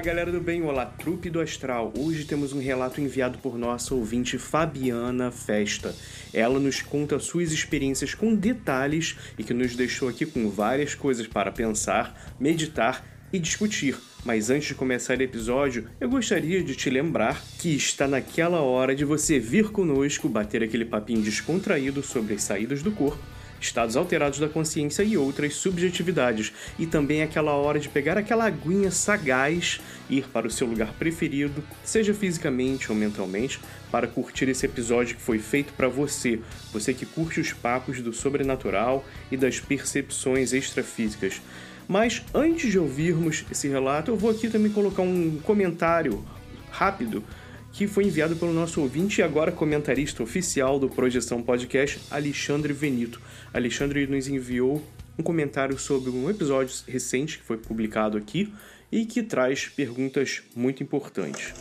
[0.00, 1.92] Olá galera do bem, olá trupe do astral.
[1.94, 5.94] Hoje temos um relato enviado por nossa ouvinte Fabiana Festa.
[6.32, 11.26] Ela nos conta suas experiências com detalhes e que nos deixou aqui com várias coisas
[11.26, 13.94] para pensar, meditar e discutir.
[14.24, 18.94] Mas antes de começar o episódio, eu gostaria de te lembrar que está naquela hora
[18.94, 23.22] de você vir conosco bater aquele papinho descontraído sobre as saídas do corpo
[23.60, 26.52] estados alterados da consciência e outras subjetividades.
[26.78, 30.92] E também é aquela hora de pegar aquela aguinha sagaz, ir para o seu lugar
[30.94, 33.60] preferido, seja fisicamente ou mentalmente,
[33.90, 36.40] para curtir esse episódio que foi feito para você,
[36.72, 41.40] você que curte os papos do sobrenatural e das percepções extrafísicas.
[41.88, 46.24] Mas antes de ouvirmos esse relato, eu vou aqui também colocar um comentário
[46.70, 47.24] rápido
[47.72, 53.20] que foi enviado pelo nosso ouvinte e agora comentarista oficial do Projeção Podcast, Alexandre Venito.
[53.52, 54.82] Alexandre nos enviou
[55.18, 58.52] um comentário sobre um episódio recente que foi publicado aqui
[58.90, 61.52] e que traz perguntas muito importantes.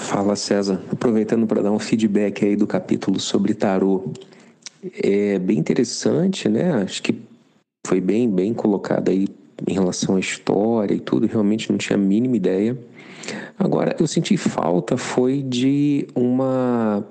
[0.00, 4.12] Fala César, aproveitando para dar um feedback aí do capítulo sobre tarô.
[5.02, 6.82] É bem interessante, né?
[6.82, 7.18] Acho que
[7.86, 9.26] foi bem bem colocado aí
[9.66, 12.78] em relação à história e tudo, realmente não tinha a mínima ideia.
[13.58, 17.04] Agora, eu senti falta foi de uma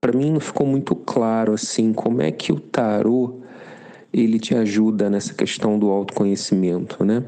[0.00, 3.40] para mim não ficou muito claro assim como é que o tarô
[4.12, 7.24] ele te ajuda nessa questão do autoconhecimento, né?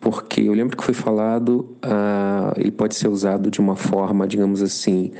[0.00, 4.62] Porque eu lembro que foi falado, uh, ele pode ser usado de uma forma, digamos
[4.62, 5.10] assim,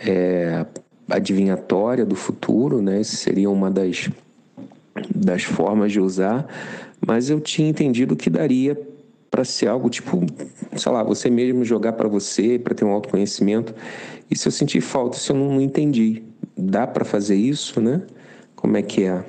[0.00, 0.64] é,
[1.10, 3.00] adivinhatória do futuro, né?
[3.00, 4.08] Essa seria uma das,
[5.14, 6.46] das formas de usar,
[7.06, 8.76] mas eu tinha entendido que daria
[9.30, 10.20] para ser algo tipo,
[10.76, 13.74] sei lá, você mesmo jogar para você, para ter um autoconhecimento.
[14.30, 16.22] E se eu senti falta, se eu não, entendi,
[16.56, 18.02] dá para fazer isso, né?
[18.54, 19.24] Como é que é?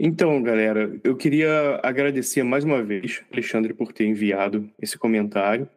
[0.00, 5.68] Então, galera, eu queria agradecer mais uma vez, Alexandre, por ter enviado esse comentário.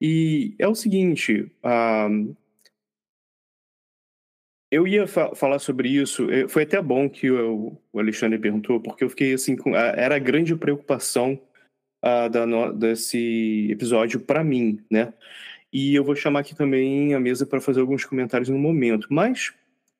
[0.00, 2.36] E é o seguinte, uh,
[4.70, 9.04] eu ia fa falar sobre isso, eh, foi até bom que o, Alexandre perguntou, porque
[9.04, 11.40] eu fiquei assim, com, era a grande preocupação
[12.04, 15.12] uh, da no, desse episódio para mim, né?
[15.72, 19.06] E eu vou chamar aqui também a mesa para fazer alguns comentários no momento.
[19.10, 19.52] Mas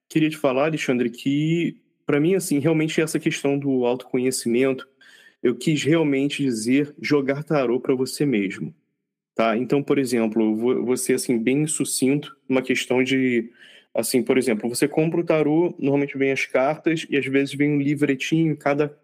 [0.09, 4.89] queria te falar, Alexandre, que para mim, assim, realmente essa questão do autoconhecimento,
[5.43, 8.75] eu quis realmente dizer jogar tarô para você mesmo,
[9.35, 9.57] tá?
[9.57, 13.51] Então, por exemplo, você assim bem sucinto, uma questão de
[13.95, 17.71] assim, por exemplo, você compra o tarô, normalmente vem as cartas e às vezes vem
[17.73, 18.97] um livretinho cada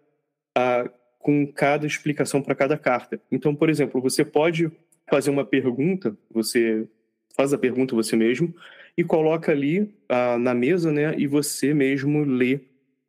[0.55, 0.89] a,
[1.19, 3.19] com cada explicação para cada carta.
[3.31, 4.71] Então, por exemplo, você pode
[5.09, 6.87] fazer uma pergunta, você
[7.35, 8.53] faz a pergunta você mesmo
[8.97, 11.13] e coloca ali uh, na mesa, né?
[11.17, 12.55] E você mesmo lê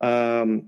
[0.02, 0.64] uh,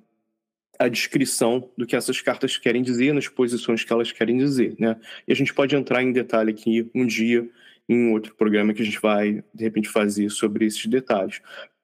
[0.78, 4.96] a descrição do que essas cartas querem dizer, nas posições que elas querem dizer, né?
[5.28, 7.46] E a gente pode entrar em detalhe aqui um dia
[7.90, 11.42] em outro programa que a gente vai de repente fazer sobre esses detalhes.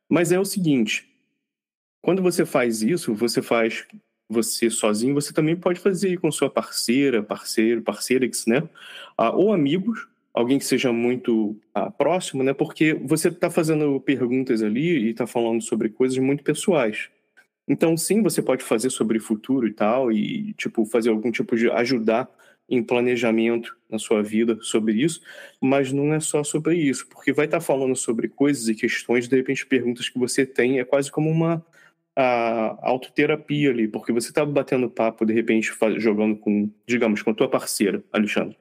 [0.09, 1.05] Mas é o seguinte,
[2.01, 3.85] quando você faz isso, você faz
[4.29, 8.69] você sozinho, você também pode fazer com sua parceira, parceiro, parceira, né?
[9.19, 12.55] Ah, ou amigos, alguém que seja muito ah, próximo, né?
[12.55, 17.09] Porque você está fazendo perguntas ali e está falando sobre coisas muito pessoais.
[17.67, 21.69] Então, sim, você pode fazer sobre futuro e tal, e, tipo, fazer algum tipo de
[21.71, 22.29] ajudar
[22.69, 25.21] em planejamento na sua vida sobre isso,
[25.61, 29.29] mas não é só sobre isso, porque vai estar tá falando sobre coisas e questões,
[29.29, 31.65] de repente, perguntas que você tem, é quase como uma
[32.17, 37.35] a autoterapia ali, porque você está batendo papo, de repente, jogando com, digamos, com a
[37.35, 38.57] tua parceira, Alexandre.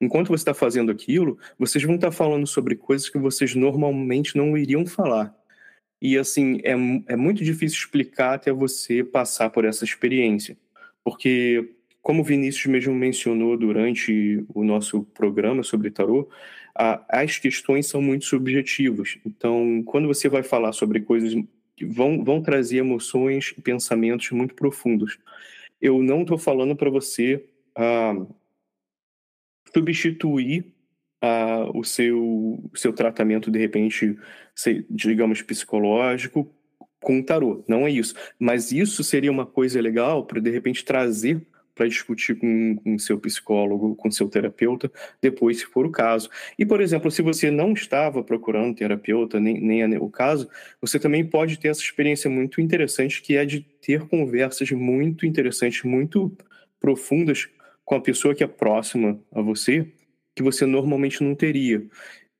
[0.00, 4.36] Enquanto você está fazendo aquilo, vocês vão estar tá falando sobre coisas que vocês normalmente
[4.36, 5.32] não iriam falar.
[6.02, 6.72] E, assim, é,
[7.12, 10.58] é muito difícil explicar até você passar por essa experiência.
[11.04, 11.75] Porque,
[12.06, 16.30] como o Vinícius mesmo mencionou durante o nosso programa sobre tarô,
[17.08, 19.18] as questões são muito subjetivas.
[19.26, 21.34] Então, quando você vai falar sobre coisas
[21.74, 25.18] que vão, vão trazer emoções e pensamentos muito profundos.
[25.82, 27.44] Eu não estou falando para você
[27.74, 28.14] ah,
[29.74, 30.64] substituir
[31.20, 34.16] ah, o, seu, seu tratamento, de repente,
[34.88, 36.48] digamos, psicológico
[37.00, 37.64] com tarô.
[37.66, 38.14] Não é isso.
[38.38, 41.44] Mas isso seria uma coisa legal para, de repente, trazer
[41.76, 44.90] para discutir com, com seu psicólogo, com seu terapeuta,
[45.20, 46.30] depois, se for o caso.
[46.58, 50.48] E, por exemplo, se você não estava procurando terapeuta, nem, nem é o caso,
[50.80, 55.84] você também pode ter essa experiência muito interessante, que é de ter conversas muito interessantes,
[55.84, 56.34] muito
[56.80, 57.46] profundas
[57.84, 59.86] com a pessoa que é próxima a você,
[60.34, 61.86] que você normalmente não teria.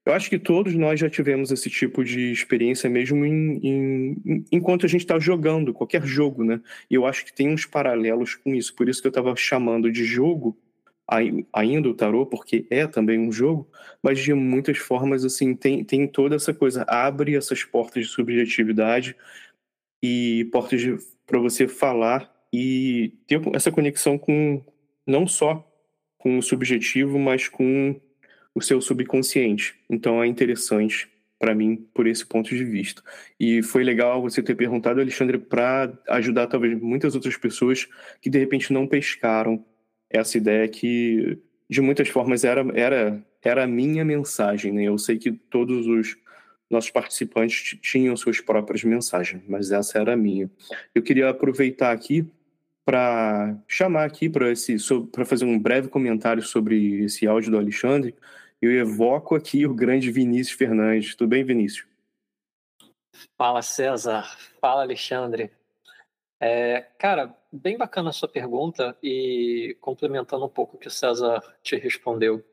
[0.07, 4.87] Eu acho que todos nós já tivemos esse tipo de experiência mesmo em, em, enquanto
[4.87, 6.61] a gente está jogando qualquer jogo, né?
[6.89, 8.73] E eu acho que tem uns paralelos com isso.
[8.77, 10.57] Por isso que eu estava chamando de jogo
[11.53, 13.69] ainda o tarô, porque é também um jogo,
[14.03, 19.17] mas de muitas formas assim tem, tem toda essa coisa abre essas portas de subjetividade
[20.03, 20.83] e portas
[21.27, 24.65] para você falar e ter essa conexão com
[25.07, 25.65] não só
[26.19, 28.01] com o subjetivo, mas com
[28.57, 29.75] o seu subconsciente.
[29.89, 31.07] Então é interessante
[31.39, 33.03] para mim por esse ponto de vista.
[33.39, 37.87] E foi legal você ter perguntado, Alexandre, para ajudar talvez muitas outras pessoas
[38.19, 39.63] que de repente não pescaram
[40.09, 41.39] essa ideia que
[41.69, 44.85] de muitas formas era era era a minha mensagem, né?
[44.85, 46.17] Eu sei que todos os
[46.71, 50.51] nossos participantes tinham suas próprias mensagens, mas essa era a minha.
[50.95, 52.27] Eu queria aproveitar aqui
[52.87, 54.77] para chamar aqui para esse
[55.13, 58.15] para fazer um breve comentário sobre esse áudio do Alexandre
[58.61, 61.15] eu evoco aqui o grande Vinícius Fernandes.
[61.15, 61.87] Tudo bem, Vinícius?
[63.37, 64.25] Fala, César.
[64.61, 65.51] Fala, Alexandre.
[66.41, 71.43] É, cara, bem bacana a sua pergunta e complementando um pouco o que o César
[71.63, 72.45] te respondeu.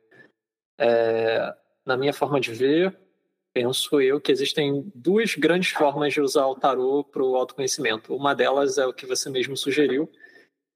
[0.78, 1.54] É,
[1.86, 2.98] na minha forma de ver,
[3.54, 8.16] penso eu que existem duas grandes formas de usar o tarô para o autoconhecimento.
[8.16, 10.10] Uma delas é o que você mesmo sugeriu,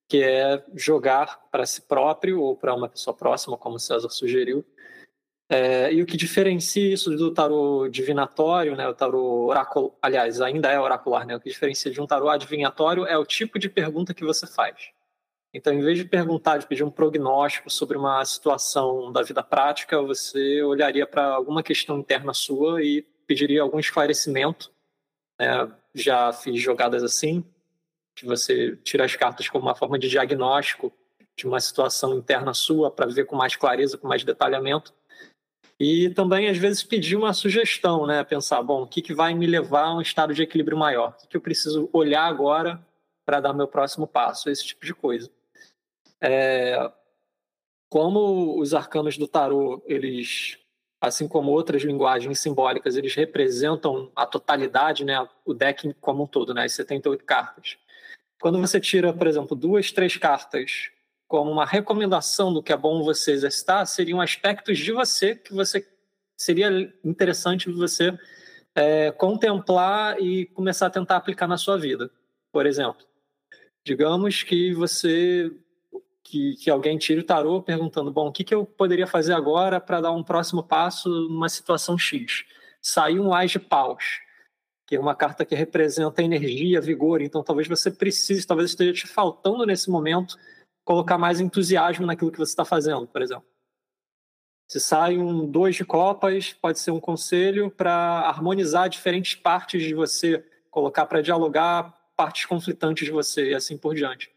[0.10, 4.66] que é jogar para si próprio ou para uma pessoa próxima, como o César sugeriu,
[5.50, 10.70] é, e o que diferencia isso do tarô divinatório, né, o tarô oráculo, aliás, ainda
[10.70, 14.14] é oracular, né, o que diferencia de um tarô adivinhatório é o tipo de pergunta
[14.14, 14.92] que você faz.
[15.54, 20.02] Então, em vez de perguntar, de pedir um prognóstico sobre uma situação da vida prática,
[20.02, 24.70] você olharia para alguma questão interna sua e pediria algum esclarecimento.
[25.40, 25.72] Né?
[25.96, 27.44] Já fiz jogadas assim,
[28.14, 30.92] que você tira as cartas como uma forma de diagnóstico
[31.36, 34.94] de uma situação interna sua para ver com mais clareza, com mais detalhamento
[35.80, 38.24] e também, às vezes, pedir uma sugestão, né?
[38.24, 41.10] Pensar, bom, o que, que vai me levar a um estado de equilíbrio maior?
[41.10, 42.84] O que, que eu preciso olhar agora
[43.24, 44.50] para dar meu próximo passo?
[44.50, 45.30] Esse tipo de coisa.
[46.20, 46.92] É...
[47.90, 50.58] Como os arcanos do tarô, eles,
[51.00, 55.28] assim como outras linguagens simbólicas, eles representam a totalidade, né?
[55.46, 56.64] O deck como um todo, né?
[56.64, 57.78] As 78 cartas.
[58.42, 60.90] Quando você tira, por exemplo, duas, três cartas
[61.28, 65.86] como uma recomendação do que é bom você exercitar, seriam aspectos de você que você
[66.38, 66.70] seria
[67.04, 68.18] interessante você
[68.74, 72.10] é, contemplar e começar a tentar aplicar na sua vida.
[72.52, 73.06] Por exemplo,
[73.86, 75.52] digamos que você
[76.24, 79.80] que, que alguém tire o tarô perguntando, bom, o que, que eu poderia fazer agora
[79.80, 82.44] para dar um próximo passo numa situação X?
[82.82, 84.04] Saiu um Ás de Paus,
[84.86, 89.08] que é uma carta que representa energia, vigor, então talvez você precise, talvez esteja te
[89.08, 90.38] faltando nesse momento
[90.88, 93.46] colocar mais entusiasmo naquilo que você está fazendo, por exemplo.
[94.70, 99.94] Se sai um dois de copas, pode ser um conselho para harmonizar diferentes partes de
[99.94, 104.32] você, colocar para dialogar partes conflitantes de você e assim por diante.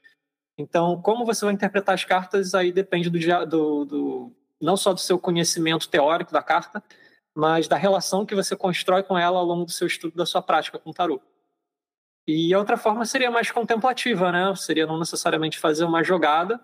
[0.59, 4.99] Então, como você vai interpretar as cartas aí depende do, do, do não só do
[4.99, 6.83] seu conhecimento teórico da carta,
[7.33, 10.42] mas da relação que você constrói com ela ao longo do seu estudo da sua
[10.42, 11.23] prática com o tarot.
[12.32, 14.54] E a outra forma seria mais contemplativa, né?
[14.54, 16.60] Seria não necessariamente fazer uma jogada,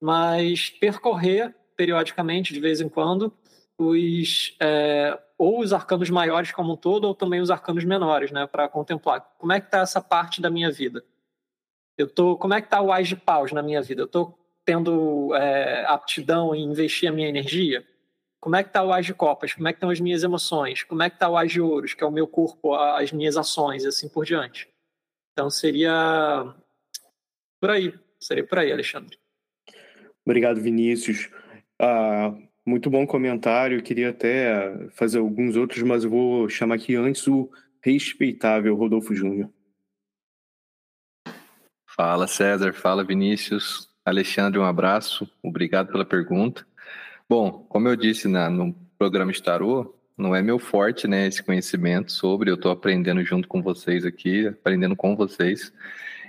[0.00, 3.32] mas percorrer periodicamente, de vez em quando,
[3.78, 8.46] os é, ou os arcanos maiores como um todo ou também os arcanos menores, né,
[8.46, 11.04] para contemplar como é que está essa parte da minha vida.
[11.96, 14.02] Eu tô, como é que está o Ais de Paus na minha vida?
[14.02, 17.86] Eu estou tendo é, aptidão em investir a minha energia?
[18.40, 19.54] Como é que está o Ais de Copas?
[19.54, 20.82] Como é que estão as minhas emoções?
[20.82, 23.36] Como é que está o Ais de Ouros, que é o meu corpo, as minhas
[23.36, 24.68] ações e assim por diante?
[25.36, 26.54] Então seria
[27.60, 29.18] por aí, seria por aí, Alexandre.
[30.24, 31.28] Obrigado, Vinícius.
[31.78, 33.82] Ah, muito bom comentário.
[33.82, 37.50] Queria até fazer alguns outros, mas eu vou chamar aqui antes o
[37.82, 39.50] respeitável Rodolfo Júnior.
[41.86, 42.72] Fala, César.
[42.72, 43.90] Fala, Vinícius.
[44.06, 45.30] Alexandre, um abraço.
[45.42, 46.66] Obrigado pela pergunta.
[47.28, 52.10] Bom, como eu disse na, no programa Starô, não é meu forte, né, esse conhecimento
[52.10, 52.50] sobre.
[52.50, 55.72] Eu estou aprendendo junto com vocês aqui, aprendendo com vocês.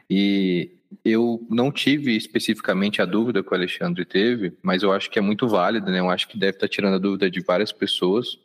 [0.10, 0.72] E
[1.04, 5.22] eu não tive especificamente a dúvida que o Alexandre teve, mas eu acho que é
[5.22, 6.00] muito válida, né?
[6.00, 8.40] Eu acho que deve estar tirando a dúvida de várias pessoas.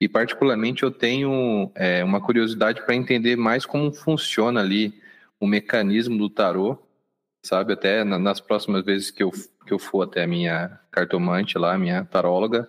[0.00, 4.94] E, particularmente, eu tenho é, uma curiosidade para entender mais como funciona ali
[5.38, 6.78] o mecanismo do tarô,
[7.42, 7.72] sabe?
[7.72, 9.30] Até nas próximas vezes que eu,
[9.66, 12.68] que eu for até a minha cartomante lá, minha taróloga,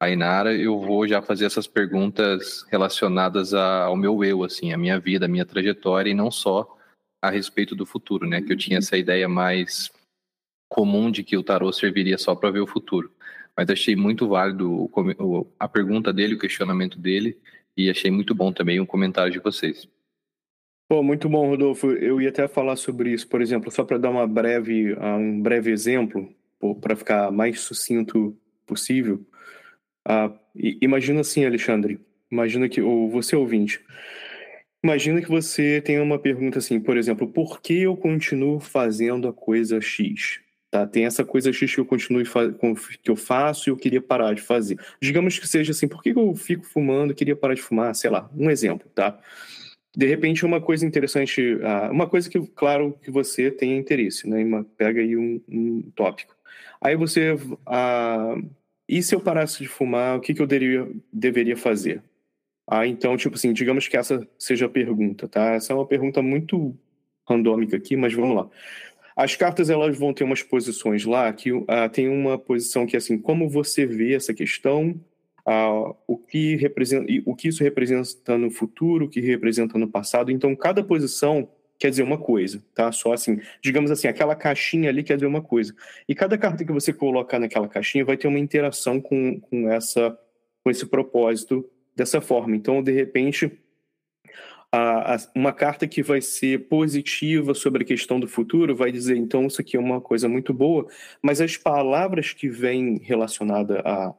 [0.00, 4.98] a Inara, eu vou já fazer essas perguntas relacionadas ao meu eu, assim, a minha
[4.98, 6.78] vida, a minha trajetória, e não só
[7.20, 8.40] a respeito do futuro, né?
[8.40, 9.90] Que eu tinha essa ideia mais
[10.68, 13.12] comum de que o tarô serviria só para ver o futuro.
[13.56, 14.88] Mas achei muito válido
[15.58, 17.36] a pergunta dele, o questionamento dele,
[17.76, 19.88] e achei muito bom também o comentário de vocês.
[20.88, 21.90] Pô, muito bom, Rodolfo.
[21.90, 25.72] Eu ia até falar sobre isso, por exemplo, só para dar uma breve, um breve
[25.72, 26.32] exemplo,
[26.80, 29.26] para ficar mais sucinto possível.
[30.08, 30.38] Uh,
[30.80, 32.00] imagina assim, Alexandre.
[32.30, 33.80] Imagina que, ou você ouvinte,
[34.82, 39.32] Imagina que você tem uma pergunta assim, por exemplo, por que eu continuo fazendo a
[39.32, 40.40] coisa X?
[40.70, 40.86] Tá?
[40.86, 42.22] Tem essa coisa X que eu continuo
[43.02, 44.78] que eu faço e eu queria parar de fazer.
[45.00, 47.92] Digamos que seja assim, por que eu fico fumando queria parar de fumar?
[47.94, 49.18] Sei lá, um exemplo, tá?
[49.96, 54.44] De repente, uma coisa interessante, ah, uma coisa que, claro, que você tenha interesse, né?
[54.76, 56.36] Pega aí um, um tópico.
[56.80, 57.36] Aí você,
[57.66, 58.36] ah,
[58.88, 62.02] e se eu parasse de fumar, o que, que eu deveria, deveria fazer?
[62.66, 65.54] Ah, então, tipo assim, digamos que essa seja a pergunta, tá?
[65.54, 66.76] Essa é uma pergunta muito
[67.28, 68.48] randômica aqui, mas vamos lá.
[69.16, 72.98] As cartas elas vão ter umas posições lá que uh, tem uma posição que é
[72.98, 75.00] assim, como você vê essa questão,
[75.46, 80.30] uh, o que representa, o que isso representa no futuro, o que representa no passado.
[80.30, 82.90] Então, cada posição quer dizer uma coisa, tá?
[82.90, 85.74] Só assim, digamos assim, aquela caixinha ali quer dizer uma coisa.
[86.08, 90.18] E cada carta que você colocar naquela caixinha vai ter uma interação com, com essa
[90.62, 92.54] com esse propósito dessa forma.
[92.54, 93.50] Então, de repente,
[94.70, 99.16] a, a, uma carta que vai ser positiva sobre a questão do futuro vai dizer,
[99.16, 100.86] então, isso aqui é uma coisa muito boa,
[101.22, 104.14] mas as palavras que vêm relacionadas à,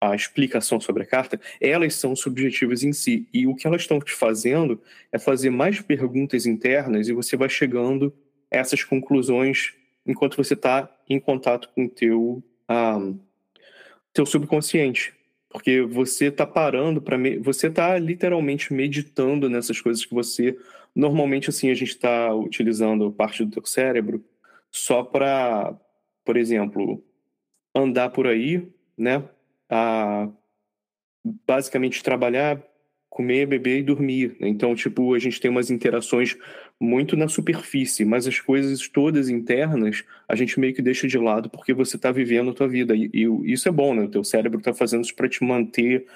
[0.00, 3.28] à explicação sobre a carta, elas são subjetivas em si.
[3.32, 7.48] E o que elas estão te fazendo é fazer mais perguntas internas e você vai
[7.48, 8.12] chegando
[8.52, 9.74] a essas conclusões
[10.06, 13.18] enquanto você está em contato com o teu, um,
[14.12, 15.14] teu subconsciente.
[15.50, 17.38] Porque você está parando para me...
[17.38, 20.56] você está literalmente meditando nessas coisas que você
[20.94, 24.24] normalmente assim a gente está utilizando parte do teu cérebro
[24.70, 25.74] só para,
[26.24, 27.02] por exemplo,
[27.74, 29.24] andar por aí, né?
[29.70, 30.28] A
[31.46, 32.62] basicamente trabalhar,
[33.08, 34.36] comer, beber e dormir.
[34.40, 34.48] Né?
[34.48, 36.36] Então, tipo, a gente tem umas interações
[36.80, 41.50] muito na superfície, mas as coisas todas internas a gente meio que deixa de lado
[41.50, 42.94] porque você está vivendo a tua vida.
[42.94, 44.02] E, e, isso é bom, né?
[44.02, 46.06] O teu cérebro está fazendo isso para te manter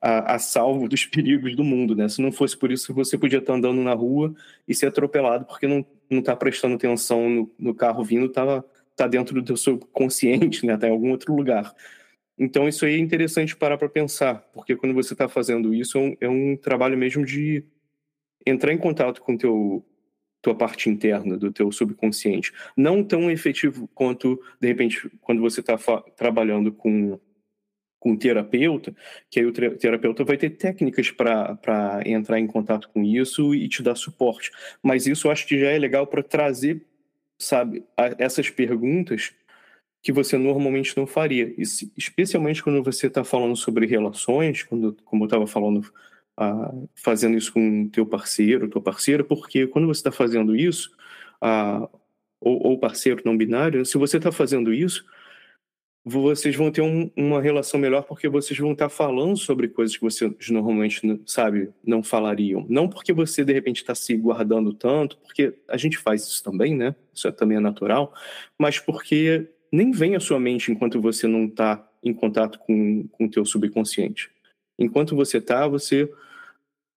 [0.00, 2.08] a, a, salvo dos perigos do mundo, né?
[2.08, 4.34] Se não fosse por isso, você podia estar tá andando na rua
[4.66, 8.64] e ser atropelado porque não, não tá prestando atenção no, no carro vindo, tá,
[8.96, 10.76] tá dentro do teu subconsciente, né?
[10.76, 11.74] Tá em algum outro lugar.
[12.38, 16.00] Então, isso aí é interessante parar para pensar, porque quando você está fazendo isso, é
[16.00, 17.64] um, é um, trabalho mesmo de
[18.46, 19.84] entrar em contato com teu
[20.40, 22.52] tua parte interna do teu subconsciente.
[22.76, 25.78] Não tão efetivo quanto, de repente, quando você está
[26.16, 27.20] trabalhando com
[28.02, 28.92] com um terapeuta,
[29.30, 33.80] que aí o terapeuta vai ter técnicas para entrar em contato com isso e te
[33.80, 34.50] dar suporte.
[34.82, 36.84] Mas isso eu acho que já é legal para trazer,
[37.38, 37.84] sabe,
[38.18, 39.32] essas perguntas
[40.02, 41.54] que você normalmente não faria.
[41.96, 45.78] especialmente quando você está falando sobre relações, quando, como eu estava falando,
[46.40, 50.90] uh, fazendo isso com teu parceiro, tua parceira, porque quando você está fazendo isso,
[51.42, 51.88] uh,
[52.40, 55.04] ou, ou, parceiro não binário, se você está fazendo isso,
[56.04, 59.96] vocês vão ter um, uma relação melhor porque vocês vão estar tá falando sobre coisas
[59.96, 62.66] que vocês normalmente, sabe, não falariam.
[62.68, 66.74] Não porque você, de repente, está se guardando tanto, porque a gente faz isso também,
[66.74, 66.96] né?
[67.14, 68.12] Isso é, também é natural,
[68.58, 73.28] mas porque nem vem à sua mente enquanto você não está em contato com o
[73.30, 74.30] teu subconsciente.
[74.78, 76.12] Enquanto você está, você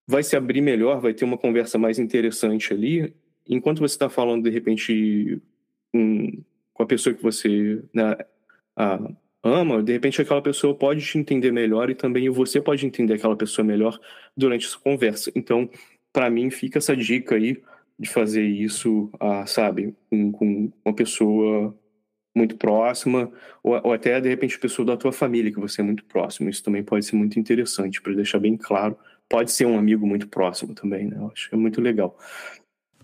[0.05, 3.13] vai se abrir melhor, vai ter uma conversa mais interessante ali.
[3.47, 5.41] Enquanto você está falando, de repente,
[5.93, 8.17] com, com a pessoa que você né,
[8.75, 8.99] a,
[9.43, 13.35] ama, de repente aquela pessoa pode te entender melhor e também você pode entender aquela
[13.35, 13.99] pessoa melhor
[14.35, 15.31] durante essa conversa.
[15.35, 15.69] Então,
[16.11, 17.61] para mim, fica essa dica aí
[17.97, 21.73] de fazer isso, ah, sabe, com, com uma pessoa
[22.35, 23.31] muito próxima,
[23.63, 26.49] ou, ou, até de repente pessoa da tua família que você é muito próximo.
[26.49, 28.97] Isso também pode ser muito interessante, para deixar bem claro.
[29.29, 31.17] Pode ser um amigo muito próximo também, né?
[31.17, 32.19] Eu acho que é muito legal.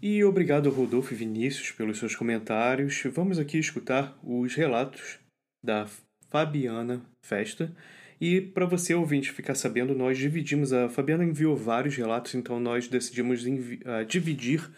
[0.02, 3.02] E obrigado Rodolfo e Vinícius pelos seus comentários.
[3.06, 5.20] Vamos aqui escutar os relatos
[5.64, 5.88] da
[6.30, 7.74] Fabiana Festa.
[8.20, 10.74] E para você ouvinte ficar sabendo, nós dividimos.
[10.74, 14.70] A Fabiana enviou vários relatos, então nós decidimos uh, dividir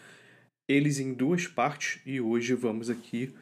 [0.68, 3.34] eles em duas partes e hoje vamos aqui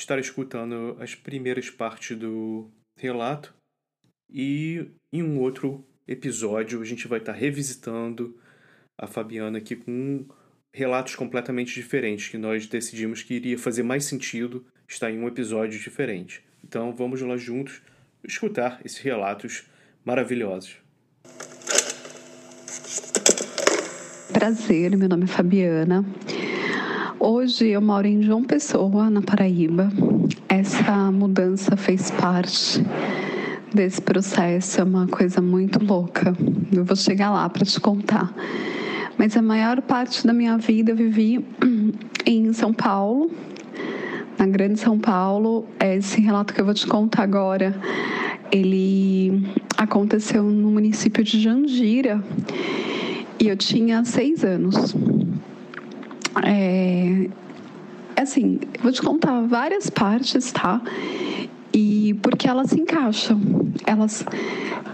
[0.00, 3.54] estar escutando as primeiras partes do relato
[4.32, 8.38] e em um outro episódio a gente vai estar revisitando
[8.98, 10.26] a Fabiana aqui com
[10.74, 15.78] relatos completamente diferentes que nós decidimos que iria fazer mais sentido estar em um episódio
[15.78, 16.42] diferente.
[16.64, 17.82] Então vamos lá juntos
[18.24, 19.64] escutar esses relatos
[20.04, 20.76] maravilhosos.
[24.32, 26.04] Prazer, meu nome é Fabiana.
[27.22, 29.92] Hoje eu moro em João Pessoa, na Paraíba.
[30.48, 32.82] Essa mudança fez parte
[33.74, 36.34] desse processo, é uma coisa muito louca.
[36.72, 38.32] Eu vou chegar lá para te contar.
[39.18, 41.44] Mas a maior parte da minha vida eu vivi
[42.24, 43.30] em São Paulo,
[44.38, 45.66] na Grande São Paulo.
[45.78, 47.78] Esse relato que eu vou te contar agora,
[48.50, 49.46] ele
[49.76, 52.24] aconteceu no município de Jandira
[53.38, 54.96] e eu tinha seis anos.
[56.44, 57.28] É,
[58.16, 60.80] assim, eu vou te contar várias partes, tá?
[61.72, 63.40] E porque elas se encaixam,
[63.86, 64.24] elas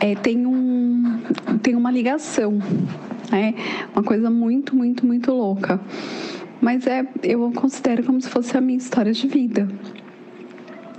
[0.01, 1.21] é, têm, um,
[1.63, 2.59] têm uma ligação,
[3.31, 3.55] né?
[3.95, 5.81] Uma coisa muito, muito, muito louca.
[6.61, 9.69] Mas é, eu considero como se fosse a minha história de vida.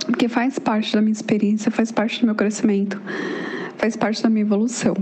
[0.06, 3.00] Porque faz parte da minha experiência, faz parte do meu crescimento,
[3.76, 4.94] faz parte da minha evolução.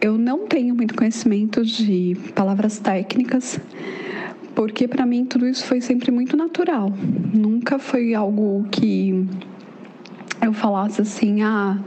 [0.00, 3.60] Eu não tenho muito conhecimento de palavras técnicas,
[4.58, 6.92] porque para mim tudo isso foi sempre muito natural.
[7.32, 9.24] Nunca foi algo que
[10.42, 11.78] eu falasse assim, ah.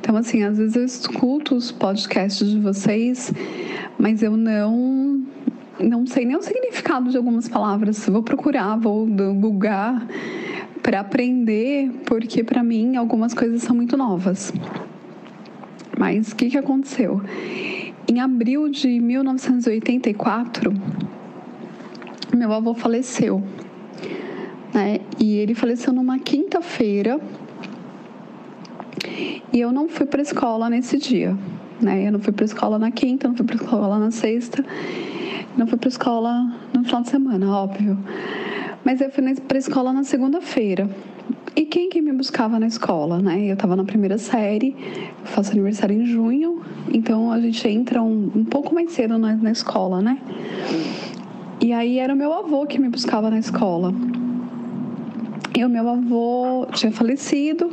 [0.00, 3.30] Então, assim, às vezes eu escuto os podcasts de vocês,
[3.98, 5.22] mas eu não
[5.78, 8.06] não sei nem o significado de algumas palavras.
[8.06, 10.08] Vou procurar, vou googar
[10.82, 14.50] para aprender, porque para mim algumas coisas são muito novas.
[15.98, 17.20] Mas o que, que aconteceu?
[18.10, 20.72] Em abril de 1984,
[22.36, 23.42] meu avô faleceu.
[24.72, 25.00] Né?
[25.18, 27.20] E ele faleceu numa quinta-feira.
[29.52, 31.36] E eu não fui para escola nesse dia.
[31.80, 32.06] Né?
[32.06, 34.64] Eu não fui para escola na quinta, não fui para escola na sexta,
[35.56, 37.98] não fui para escola no final de semana, óbvio.
[38.84, 40.88] Mas eu fui para escola na segunda-feira.
[41.54, 43.46] E quem que me buscava na escola, né?
[43.46, 44.76] Eu estava na primeira série,
[45.24, 46.62] faço aniversário em junho,
[46.92, 50.18] então a gente entra um, um pouco mais cedo na, na escola, né?
[51.60, 53.92] E aí era o meu avô que me buscava na escola.
[55.56, 57.72] E o meu avô tinha falecido,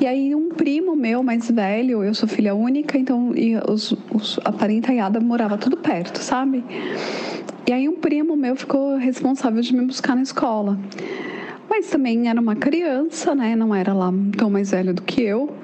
[0.00, 4.40] e aí um primo meu mais velho, eu sou filha única, então e os, os,
[4.44, 6.64] a parentaiada morava tudo perto, sabe?
[7.64, 10.76] E aí um primo meu ficou responsável de me buscar na escola.
[11.70, 13.54] Mas também era uma criança, né?
[13.54, 15.54] Não era lá tão mais velho do que eu.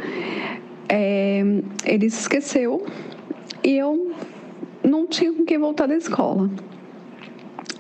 [0.89, 1.43] É,
[1.85, 2.87] ele se esqueceu
[3.65, 4.13] e eu
[4.85, 6.49] não tinha com quem voltar da escola.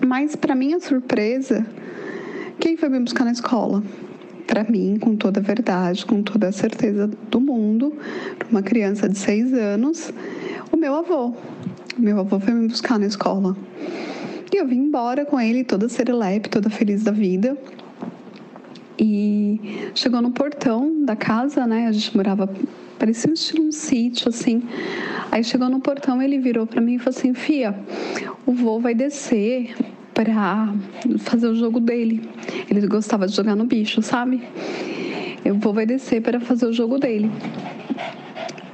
[0.04, 1.66] Mas, para minha surpresa,
[2.60, 3.82] quem foi me buscar na escola?
[4.46, 7.92] Para mim, com toda a verdade, com toda a certeza do mundo,
[8.50, 10.12] uma criança de seis anos,
[10.72, 11.34] o meu avô.
[11.98, 13.56] Meu avô foi me buscar na escola.
[14.52, 17.56] E eu vim embora com ele, toda serelepe, toda feliz da vida.
[18.98, 21.86] E chegou no portão da casa, né?
[21.86, 22.48] A gente morava,
[22.98, 24.62] parecia um um sítio, assim.
[25.30, 27.78] Aí chegou no portão, ele virou para mim e falou assim: Fia,
[28.44, 29.74] o vô vai descer
[30.14, 30.74] para
[31.18, 32.28] fazer o jogo dele.
[32.68, 34.42] Ele gostava de jogar no bicho, sabe?
[35.44, 37.30] O vô vai descer para fazer o jogo dele.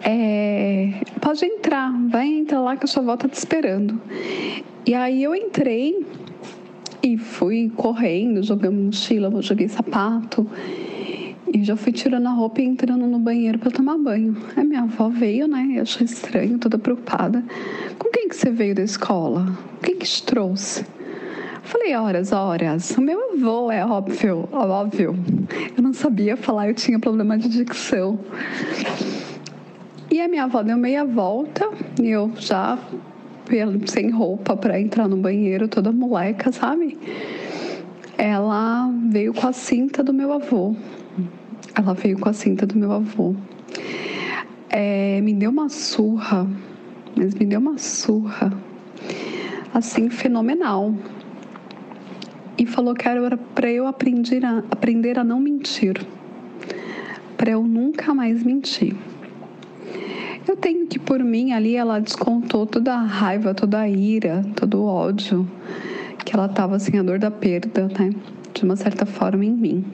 [0.02, 4.00] É, pode entrar, vai entrar lá que a sua avó tá te esperando.
[4.86, 6.04] E aí eu entrei
[7.04, 10.46] e fui correndo, jogando mochila, joguei sapato.
[11.52, 14.34] E já fui tirando a roupa e entrando no banheiro para tomar banho.
[14.56, 15.74] Aí minha avó veio, né?
[15.74, 17.44] Eu achei estranho, toda preocupada.
[17.98, 19.56] Com quem que você veio da escola?
[19.82, 20.86] Quem que te trouxe?
[21.62, 22.96] Falei, horas, horas.
[22.96, 25.14] O meu avô é óbvio, óbvio.
[25.76, 28.18] Eu não sabia falar, eu tinha problema de dicção.
[30.10, 31.68] E a minha avó deu meia volta
[32.00, 32.78] e eu já
[33.86, 36.98] sem roupa para entrar no banheiro, toda moleca, sabe?
[38.16, 40.74] Ela veio com a cinta do meu avô.
[41.74, 43.34] Ela veio com a cinta do meu avô.
[44.70, 46.48] É, me deu uma surra,
[47.16, 48.52] mas me deu uma surra,
[49.72, 50.94] assim, fenomenal.
[52.56, 56.00] E falou que era para eu aprender a, aprender a não mentir,
[57.36, 58.94] para eu nunca mais mentir.
[60.46, 64.82] Eu tenho que, por mim, ali ela descontou toda a raiva, toda a ira, todo
[64.82, 65.48] o ódio
[66.22, 68.10] que ela estava assim, a dor da perda, né?
[68.52, 69.84] De uma certa forma em mim.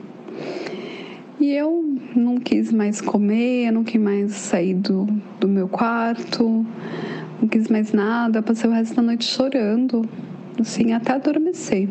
[1.39, 5.07] E eu não quis mais comer, eu não quis mais sair do,
[5.39, 6.65] do meu quarto,
[7.41, 10.07] não quis mais nada, passei o resto da noite chorando,
[10.59, 11.87] assim, até adormecer.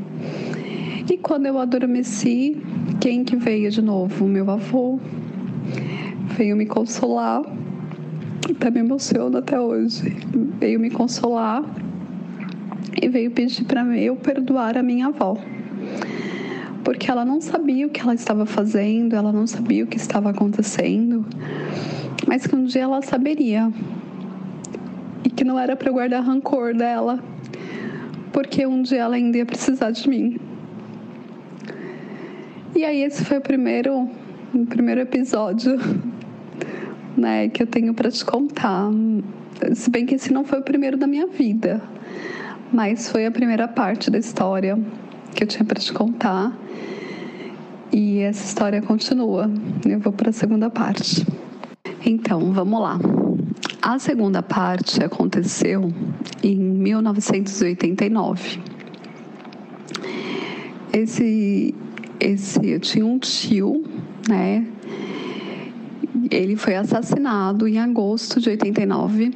[1.11, 2.57] E quando eu adormeci,
[3.01, 4.27] quem que veio de novo?
[4.27, 5.01] O meu avô
[6.37, 7.43] veio me consolar
[8.49, 10.17] até me emociona até hoje.
[10.59, 11.65] Veio me consolar
[13.01, 15.37] e veio pedir para eu perdoar a minha avó.
[16.85, 20.31] Porque ela não sabia o que ela estava fazendo, ela não sabia o que estava
[20.31, 21.25] acontecendo,
[22.27, 23.71] mas que um dia ela saberia.
[25.25, 27.23] E que não era para guardar rancor dela,
[28.33, 30.39] porque um dia ela ainda ia precisar de mim.
[32.75, 34.09] E aí esse foi o primeiro,
[34.55, 35.79] o primeiro episódio
[37.21, 38.91] né, que eu tenho para te contar.
[39.75, 41.83] Se bem que esse não foi o primeiro da minha vida,
[42.73, 44.79] mas foi a primeira parte da história
[45.35, 46.57] que eu tinha para te contar.
[47.93, 49.51] E essa história continua.
[49.85, 51.27] Eu vou para a segunda parte.
[52.05, 52.99] Então, vamos lá.
[53.83, 55.93] A segunda parte aconteceu
[56.43, 58.61] em 1989.
[60.93, 61.75] Esse,
[62.19, 63.85] esse, eu tinha um tio,
[64.29, 64.67] né,
[66.31, 69.35] ele foi assassinado em agosto de 89.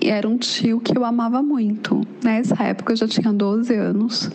[0.00, 2.02] E era um tio que eu amava muito.
[2.22, 4.30] Nessa época eu já tinha 12 anos.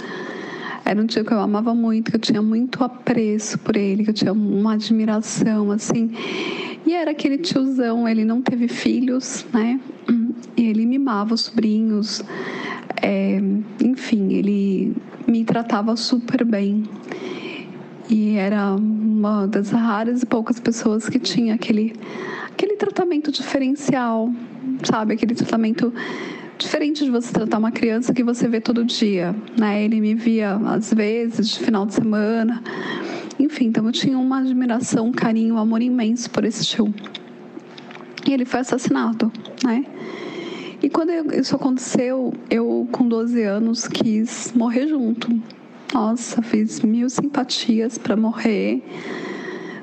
[0.84, 4.10] Era um tio que eu amava muito, que eu tinha muito apreço por ele, que
[4.10, 6.12] eu tinha uma admiração, assim.
[6.86, 9.80] E era aquele tiozão, ele não teve filhos, né?
[10.58, 12.22] E ele mimava os sobrinhos.
[13.02, 13.40] É,
[13.82, 14.94] enfim, ele
[15.26, 16.84] me tratava super bem.
[18.10, 21.94] E era uma das raras e poucas pessoas que tinha aquele,
[22.52, 24.30] aquele tratamento diferencial,
[24.84, 25.14] sabe?
[25.14, 25.94] Aquele tratamento
[26.58, 29.84] diferente de você tratar uma criança que você vê todo dia, né?
[29.84, 32.62] Ele me via às vezes de final de semana.
[33.40, 36.94] Enfim, então eu tinha uma admiração, um carinho, um amor imenso por esse tio.
[38.28, 39.32] E ele foi assassinado,
[39.64, 39.86] né?
[40.82, 45.30] E quando isso aconteceu, eu com 12 anos quis morrer junto,
[45.92, 48.84] nossa, fiz mil simpatias para morrer.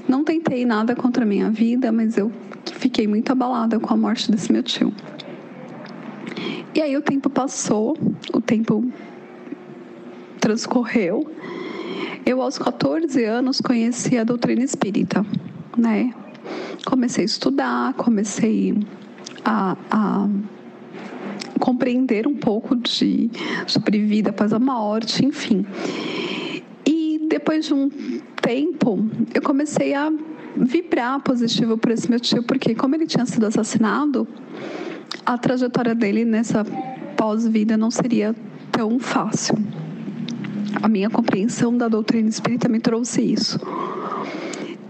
[0.08, 2.32] Não tentei nada contra a minha vida, mas eu
[2.74, 4.92] fiquei muito abalada com a morte desse meu tio.
[6.74, 7.96] E aí o tempo passou,
[8.32, 8.92] o tempo
[10.40, 11.30] transcorreu.
[12.24, 15.24] Eu, aos 14 anos, conheci a doutrina espírita,
[15.76, 16.14] né?
[16.84, 18.76] Comecei a estudar, comecei
[19.44, 20.28] a, a
[21.60, 23.30] compreender um pouco de
[23.66, 25.64] sobre vida após a morte, enfim.
[26.84, 27.88] E depois de um
[28.42, 28.98] tempo,
[29.32, 30.10] eu comecei a
[30.56, 34.26] vibrar positivo por esse meu tio, porque como ele tinha sido assassinado,
[35.24, 36.64] a trajetória dele nessa
[37.16, 38.34] pós-vida não seria
[38.72, 39.54] tão fácil.
[40.82, 43.60] A minha compreensão da doutrina espírita me trouxe isso.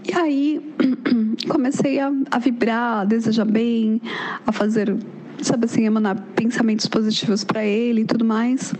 [0.08, 0.74] E aí
[1.48, 4.00] comecei a, a vibrar, a desejar bem,
[4.46, 4.96] a fazer
[5.44, 8.72] sabe assim, emanar pensamentos positivos para ele e tudo mais.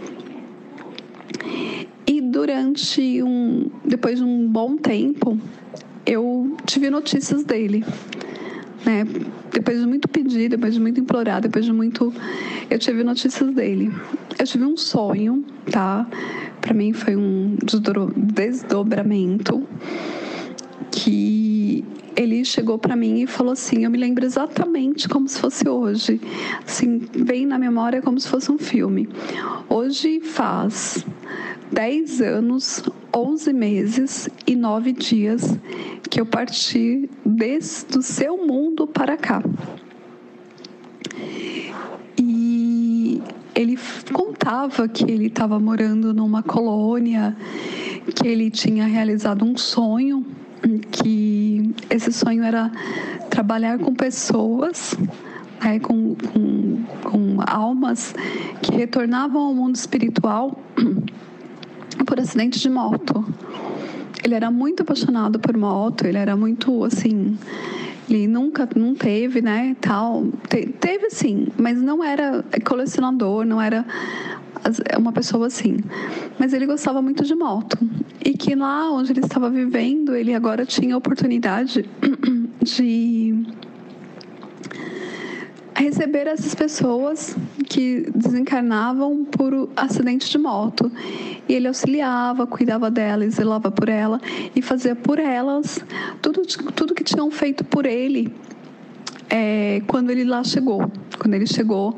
[2.07, 5.39] E durante um, depois de um bom tempo,
[6.05, 7.85] eu tive notícias dele,
[8.85, 9.07] né?
[9.53, 12.13] Depois de muito pedir, depois de muito implorar, depois de muito,
[12.69, 13.93] eu tive notícias dele.
[14.39, 16.07] Eu tive um sonho, tá?
[16.61, 17.57] Para mim foi um
[18.35, 19.67] desdobramento
[20.91, 21.85] que
[22.17, 26.21] ele chegou para mim e falou assim: Eu me lembro exatamente como se fosse hoje.
[26.67, 29.09] Assim, vem na memória como se fosse um filme.
[29.69, 31.05] Hoje faz
[31.73, 32.83] 10 anos,
[33.15, 35.59] 11 meses e 9 dias
[36.09, 39.43] que eu parti desde o seu mundo para cá.
[42.19, 43.23] E
[43.55, 43.79] ele
[44.13, 47.37] contava que ele estava morando numa colônia,
[48.15, 50.25] que ele tinha realizado um sonho
[50.91, 52.71] que esse sonho era
[53.31, 54.97] trabalhar com pessoas
[55.63, 58.15] né, com, com, com almas
[58.63, 60.59] que retornavam ao mundo espiritual
[62.07, 63.25] por acidente de moto.
[64.25, 67.39] Ele era muito apaixonado por moto, ele era muito assim.
[68.09, 70.27] Ele nunca não teve, né, tal.
[70.49, 73.87] Te, teve sim, mas não era colecionador, não era
[74.99, 75.79] uma pessoa assim.
[76.39, 77.79] Mas ele gostava muito de moto.
[78.25, 81.89] E que lá onde ele estava vivendo, ele agora tinha a oportunidade
[82.63, 83.45] de
[85.75, 90.91] receber essas pessoas que desencarnavam por acidente de moto.
[91.49, 94.21] E ele auxiliava, cuidava delas, zelava por ela
[94.55, 95.85] e fazia por elas
[96.21, 96.43] tudo,
[96.75, 98.33] tudo que tinham feito por ele
[99.31, 100.91] é, quando ele lá chegou.
[101.19, 101.97] Quando ele chegou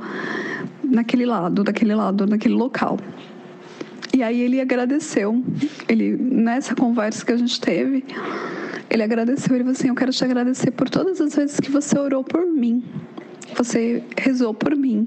[0.92, 2.98] naquele lado, daquele lado, naquele local.
[4.14, 5.42] E aí ele agradeceu.
[5.88, 8.04] Ele nessa conversa que a gente teve,
[8.90, 9.54] ele agradeceu.
[9.54, 12.46] Ele falou assim: "Eu quero te agradecer por todas as vezes que você orou por
[12.46, 12.84] mim.
[13.56, 15.06] Você rezou por mim."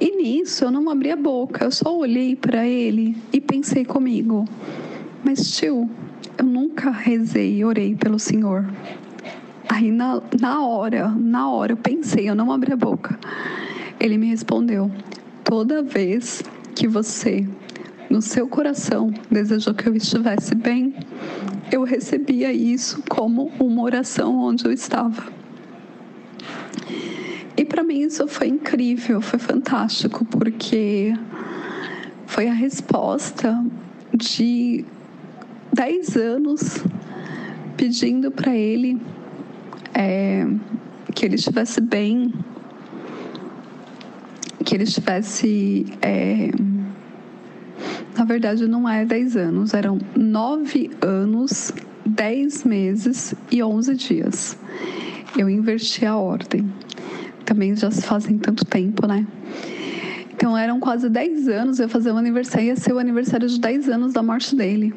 [0.00, 4.46] E nisso eu não abri a boca, eu só olhei para ele e pensei comigo:
[5.22, 5.88] "Mas tio,
[6.38, 8.64] eu nunca rezei e orei pelo Senhor."
[9.68, 13.18] Aí na, na hora, na hora eu pensei, eu não abri a boca.
[14.06, 14.88] Ele me respondeu:
[15.42, 16.40] Toda vez
[16.76, 17.44] que você,
[18.08, 20.94] no seu coração, desejou que eu estivesse bem,
[21.72, 25.26] eu recebia isso como uma oração onde eu estava.
[27.56, 31.12] E para mim isso foi incrível, foi fantástico, porque
[32.26, 33.60] foi a resposta
[34.14, 34.84] de
[35.72, 36.84] 10 anos
[37.76, 39.00] pedindo para ele
[39.92, 40.46] é,
[41.12, 42.32] que ele estivesse bem,
[44.66, 45.86] que ele estivesse.
[46.02, 46.50] É,
[48.18, 51.72] na verdade, não é 10 anos, eram 9 anos,
[52.04, 54.58] 10 meses e 11 dias.
[55.38, 56.70] Eu inverti a ordem.
[57.44, 59.24] Também já se fazem tanto tempo, né?
[60.34, 63.60] Então eram quase 10 anos, eu ia fazer um aniversário, ia ser o aniversário de
[63.60, 64.92] 10 anos da morte dele.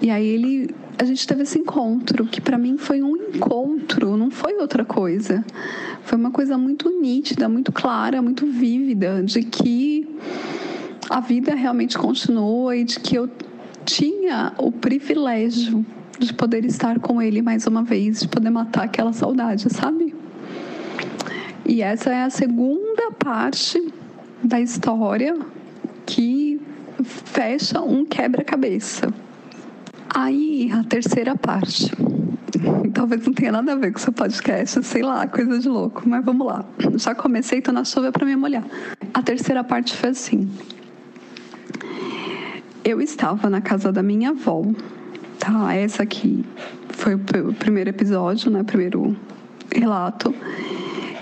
[0.00, 4.30] E aí ele a gente teve esse encontro, que para mim foi um encontro, não
[4.30, 5.44] foi outra coisa.
[6.02, 10.08] Foi uma coisa muito nítida, muito clara, muito vívida, de que
[11.08, 13.28] a vida realmente continua e de que eu
[13.84, 15.84] tinha o privilégio
[16.18, 20.14] de poder estar com ele mais uma vez, de poder matar aquela saudade, sabe?
[21.66, 23.92] E essa é a segunda parte
[24.42, 25.36] da história
[26.04, 26.60] que
[27.02, 29.12] fecha um quebra-cabeça.
[30.14, 31.90] Aí, a terceira parte.
[32.92, 36.22] Talvez não tenha nada a ver com seu podcast, sei lá, coisa de louco, mas
[36.22, 36.66] vamos lá.
[36.96, 38.62] Já comecei, tô na chuva para me molhar.
[39.14, 40.50] A terceira parte foi assim.
[42.84, 44.62] Eu estava na casa da minha avó,
[45.38, 45.74] tá?
[45.74, 46.44] Essa aqui
[46.90, 48.62] foi o primeiro episódio, né?
[48.62, 49.16] Primeiro
[49.74, 50.34] relato.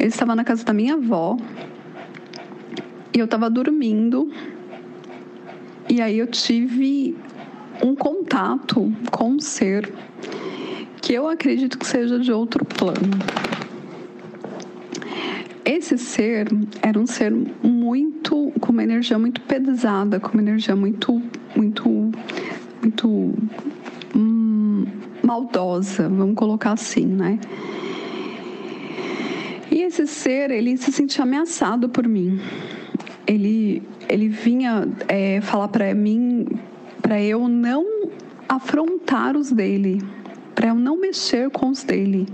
[0.01, 1.37] Eu estava na casa da minha avó
[3.15, 4.33] e eu estava dormindo.
[5.89, 7.17] E aí eu tive
[7.83, 9.93] um contato com um ser
[11.01, 13.19] que eu acredito que seja de outro plano.
[15.65, 16.49] Esse ser
[16.83, 21.21] era um ser muito com uma energia muito pesada, com uma energia muito
[21.55, 22.11] muito
[22.83, 23.35] muito
[24.17, 24.87] hum,
[25.23, 27.39] maldosa, vamos colocar assim, né?
[29.71, 32.41] E esse ser, ele se sentia ameaçado por mim.
[33.27, 36.47] Ele, ele vinha é, falar para mim
[37.11, 37.85] para eu não
[38.49, 40.01] afrontar os dele,
[40.55, 42.29] para eu não mexer com os dele.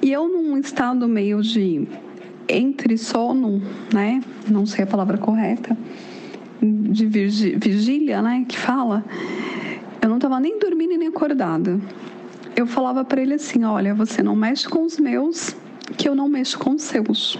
[0.00, 1.86] E eu num estado meio de
[2.48, 3.60] entre sono,
[3.92, 4.22] né?
[4.48, 5.76] Não sei a palavra correta,
[6.62, 8.46] de vigília, né?
[8.48, 9.04] Que fala.
[10.00, 11.78] Eu não estava nem dormindo nem acordada.
[12.56, 15.54] Eu falava para ele assim: olha, você não mexe com os meus,
[15.98, 17.38] que eu não mexo com os seus.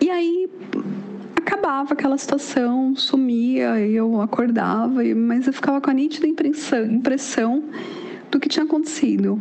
[0.00, 0.48] E aí
[1.44, 7.62] acabava aquela situação, sumia, eu acordava, mas eu ficava com a nítida impressão, impressão
[8.30, 9.38] do que tinha acontecido.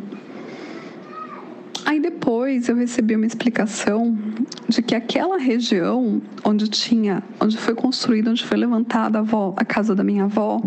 [1.86, 4.18] Aí depois eu recebi uma explicação
[4.68, 9.64] de que aquela região onde tinha, onde foi construída, onde foi levantada a, avó, a
[9.64, 10.62] casa da minha avó,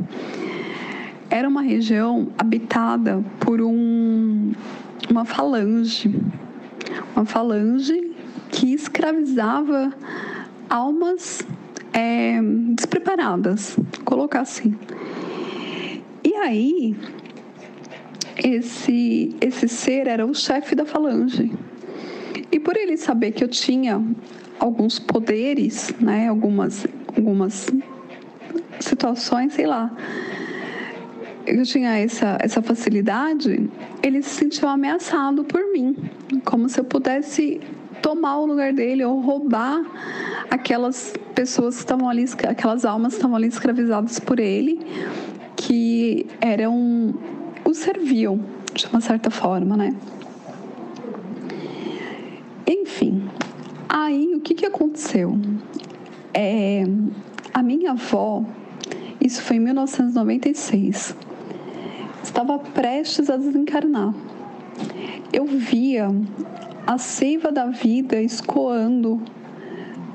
[1.29, 4.53] era uma região habitada por um,
[5.11, 6.15] uma falange,
[7.15, 8.13] uma falange
[8.51, 9.93] que escravizava
[10.69, 11.43] almas
[11.93, 12.41] é,
[12.75, 14.77] despreparadas, colocar assim.
[16.25, 16.97] E aí,
[18.43, 21.53] esse, esse ser era o chefe da falange.
[22.51, 24.03] E por ele saber que eu tinha
[24.59, 27.71] alguns poderes, né, algumas, algumas
[28.81, 29.95] situações, sei lá,
[31.47, 33.71] eu tinha essa, essa facilidade,
[34.03, 35.97] ele se sentiu ameaçado por mim,
[36.45, 37.61] como se eu pudesse
[38.07, 39.85] tomar o lugar dele ou roubar
[40.49, 44.79] aquelas pessoas que estavam ali, aquelas almas que estavam ali escravizadas por ele,
[45.57, 47.13] que eram
[47.65, 48.39] o serviam
[48.73, 49.93] de uma certa forma, né?
[52.65, 53.29] Enfim,
[53.89, 55.37] aí o que, que aconteceu?
[56.33, 56.85] É,
[57.53, 58.45] a minha avó,
[59.21, 61.17] isso foi em 1996,
[62.23, 64.15] estava prestes a desencarnar.
[65.33, 66.09] Eu via
[66.87, 69.21] a seiva da vida escoando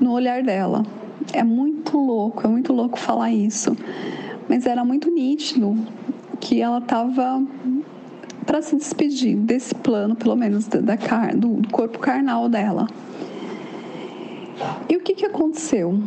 [0.00, 0.84] no olhar dela.
[1.32, 3.76] É muito louco, é muito louco falar isso,
[4.48, 5.76] mas era muito nítido
[6.40, 7.44] que ela estava
[8.46, 12.88] para se despedir desse plano, pelo menos da, da car do, do corpo carnal dela.
[14.88, 16.00] E o que, que aconteceu?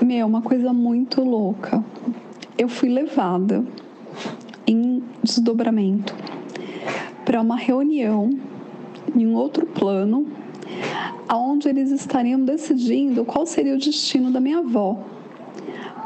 [0.00, 1.84] Meu, uma coisa muito louca.
[2.56, 3.64] Eu fui levada
[4.66, 6.14] em desdobramento
[7.24, 8.30] para uma reunião
[9.14, 10.26] em um outro plano,
[11.28, 14.98] aonde eles estariam decidindo qual seria o destino da minha avó.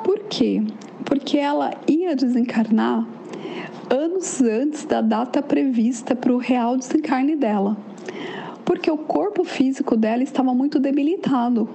[0.03, 0.63] Por quê?
[1.05, 3.07] Porque ela ia desencarnar
[3.91, 7.77] anos antes da data prevista para o real desencarne dela,
[8.65, 11.69] porque o corpo físico dela estava muito debilitado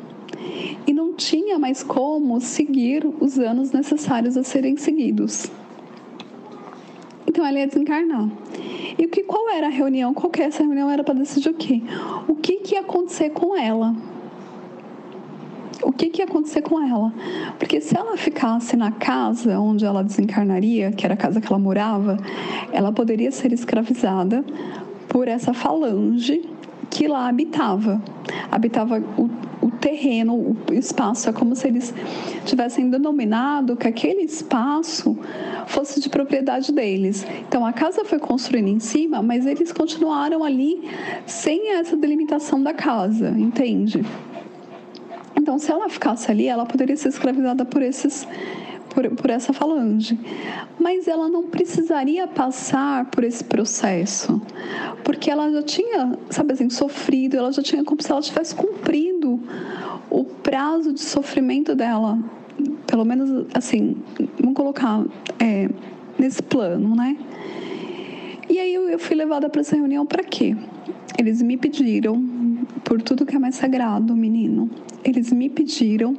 [0.88, 5.51] e não tinha mais como seguir os anos necessários a serem seguidos.
[7.30, 8.28] Então ela ia desencarnar.
[8.98, 10.15] E o que, qual era a reunião?
[10.15, 10.89] Qual que é essa reunião?
[10.89, 11.82] Era para decidir o quê?
[12.28, 13.96] O que, que ia acontecer com ela?
[15.82, 17.13] o que, que ia acontecer com ela.
[17.58, 21.58] Porque se ela ficasse na casa onde ela desencarnaria, que era a casa que ela
[21.58, 22.18] morava,
[22.74, 24.44] ela poderia ser escravizada
[25.08, 26.42] por essa falange
[26.89, 28.02] que lá habitava.
[28.52, 29.30] Habitava o, o
[29.80, 31.30] terreno, o espaço.
[31.30, 31.94] É como se eles
[32.46, 35.18] tivessem denominado que aquele espaço
[35.68, 37.26] fosse de propriedade deles.
[37.48, 40.84] Então a casa foi construída em cima, mas eles continuaram ali
[41.26, 44.04] sem essa delimitação da casa, entende?
[45.36, 48.28] Então, se ela ficasse ali, ela poderia ser escravizada por esses
[48.99, 50.19] por, por, essa falange.
[50.77, 54.41] Mas ela não precisaria passar por esse processo,
[55.03, 59.39] porque ela já tinha, sabe assim, sofrido, ela já tinha como se ela tivesse cumprido
[60.09, 62.19] o prazo de sofrimento dela.
[62.85, 63.95] Pelo menos, assim,
[64.38, 65.05] vamos colocar
[65.39, 65.69] é,
[66.17, 67.17] nesse plano, né?
[68.49, 70.57] E aí eu fui levada para essa reunião para quê?
[71.17, 72.21] Eles me pediram,
[72.83, 74.69] por tudo que é mais sagrado, menino,
[75.03, 76.17] eles me pediram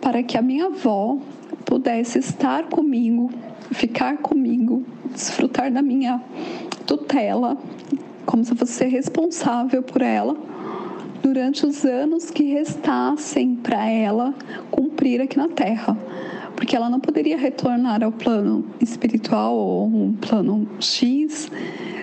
[0.00, 1.18] para que a minha avó
[1.64, 3.30] pudesse estar comigo,
[3.70, 6.20] ficar comigo, desfrutar da minha
[6.86, 7.56] tutela,
[8.26, 10.36] como se fosse responsável por ela
[11.22, 14.34] durante os anos que restassem para ela
[14.70, 15.96] cumprir aqui na Terra.
[16.56, 21.50] Porque ela não poderia retornar ao plano espiritual ou um plano X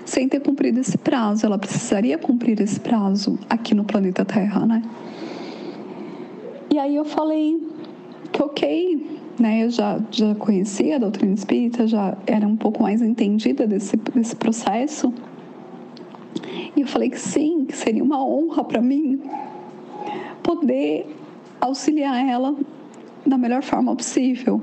[0.06, 1.46] sem ter cumprido esse prazo.
[1.46, 4.82] Ela precisaria cumprir esse prazo aqui no planeta Terra, né?
[6.72, 7.62] E aí eu falei
[8.32, 9.64] que ok, né?
[9.64, 14.36] Eu já, já conhecia a doutrina espírita, já era um pouco mais entendida desse, desse
[14.36, 15.14] processo.
[16.76, 19.22] E eu falei que sim, que seria uma honra para mim
[20.44, 21.08] poder
[21.60, 22.56] auxiliar ela
[23.26, 24.62] da melhor forma possível.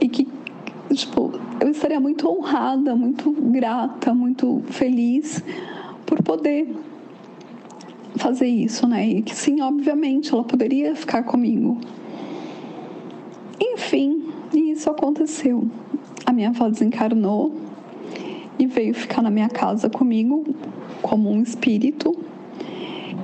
[0.00, 0.28] E que,
[0.94, 5.42] tipo, eu estaria muito honrada, muito grata, muito feliz
[6.06, 6.74] por poder
[8.16, 9.06] fazer isso, né?
[9.06, 11.78] E que sim, obviamente, ela poderia ficar comigo.
[13.60, 15.68] Enfim, isso aconteceu.
[16.24, 17.52] A minha avó desencarnou
[18.58, 20.44] e veio ficar na minha casa comigo
[21.02, 22.16] como um espírito.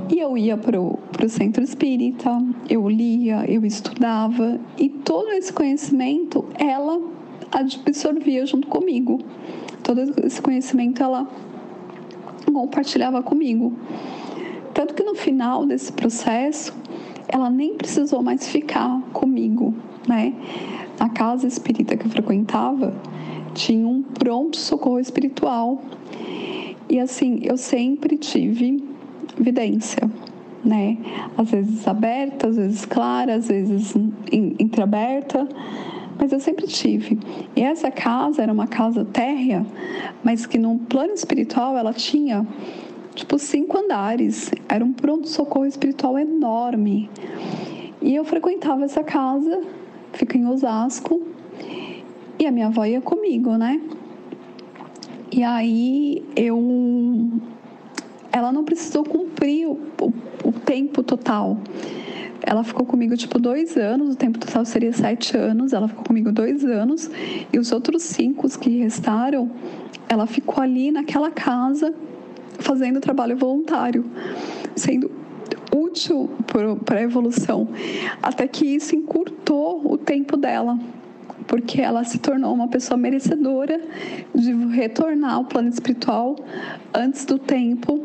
[0.08, 2.30] E eu ia pro, pro centro espírita,
[2.68, 7.00] eu lia, eu estudava e todo esse conhecimento ela
[7.50, 9.18] absorvia junto comigo.
[9.82, 11.26] Todo esse conhecimento ela
[12.52, 13.72] compartilhava comigo.
[14.72, 16.74] Tanto que no final desse processo,
[17.28, 19.74] ela nem precisou mais ficar comigo,
[20.06, 20.32] né?
[20.98, 22.94] Na casa espírita que eu frequentava,
[23.54, 25.82] tinha um pronto socorro espiritual.
[26.88, 28.82] E assim, eu sempre tive
[29.38, 30.10] vidência,
[30.64, 30.96] né?
[31.36, 33.94] Às vezes aberta, às vezes clara, às vezes
[34.32, 35.48] entreaberta,
[36.18, 37.18] mas eu sempre tive.
[37.54, 39.66] E essa casa era uma casa térrea,
[40.24, 42.46] mas que no plano espiritual ela tinha
[43.14, 44.50] tipo cinco andares.
[44.68, 47.10] Era um pronto-socorro espiritual enorme.
[48.00, 49.62] E eu frequentava essa casa,
[50.16, 51.22] fica em Osasco,
[52.38, 53.80] e a minha avó ia comigo, né?
[55.30, 56.58] E aí eu.
[58.32, 60.12] Ela não precisou cumprir o, o,
[60.44, 61.58] o tempo total
[62.46, 66.30] ela ficou comigo tipo dois anos, o tempo total seria sete anos, ela ficou comigo
[66.30, 67.10] dois anos,
[67.52, 69.50] e os outros cinco que restaram,
[70.08, 71.92] ela ficou ali naquela casa
[72.60, 74.04] fazendo trabalho voluntário,
[74.76, 75.10] sendo
[75.74, 76.30] útil
[76.84, 77.68] para a evolução,
[78.22, 80.78] até que isso encurtou o tempo dela,
[81.46, 83.80] porque ela se tornou uma pessoa merecedora
[84.34, 86.36] de retornar ao plano espiritual
[86.92, 88.04] antes do tempo,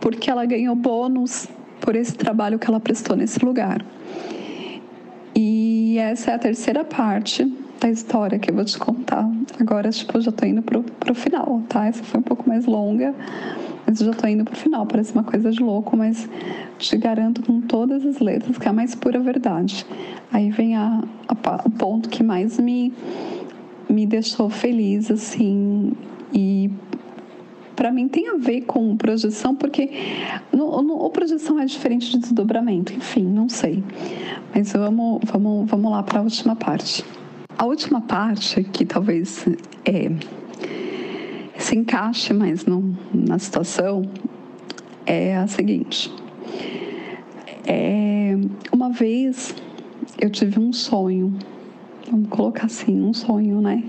[0.00, 1.48] porque ela ganhou bônus
[1.80, 3.84] por esse trabalho que ela prestou nesse lugar.
[5.34, 7.44] E essa é a terceira parte
[7.80, 9.28] da história que eu vou te contar.
[9.60, 11.86] Agora, tipo, já tô indo pro, pro final, tá?
[11.86, 13.14] Essa foi um pouco mais longa,
[13.86, 14.86] mas já tô indo pro final.
[14.86, 16.28] Parece uma coisa de louco, mas
[16.78, 19.86] te garanto com todas as letras que é a mais pura verdade.
[20.32, 22.92] Aí vem a, a, o ponto que mais me,
[23.88, 25.92] me deixou feliz, assim,
[26.32, 26.70] e
[27.74, 29.90] para mim tem a ver com projeção, porque
[30.52, 33.82] no, no, projeção é diferente de desdobramento, enfim, não sei.
[34.54, 37.04] Mas vamos, vamos, vamos lá para a última parte.
[37.56, 39.46] A última parte, que talvez
[39.84, 40.10] é,
[41.58, 42.64] se encaixe mais
[43.12, 44.02] na situação,
[45.06, 46.12] é a seguinte.
[47.66, 48.36] É,
[48.72, 49.54] uma vez
[50.20, 51.34] eu tive um sonho,
[52.10, 53.82] vamos colocar assim, um sonho, né?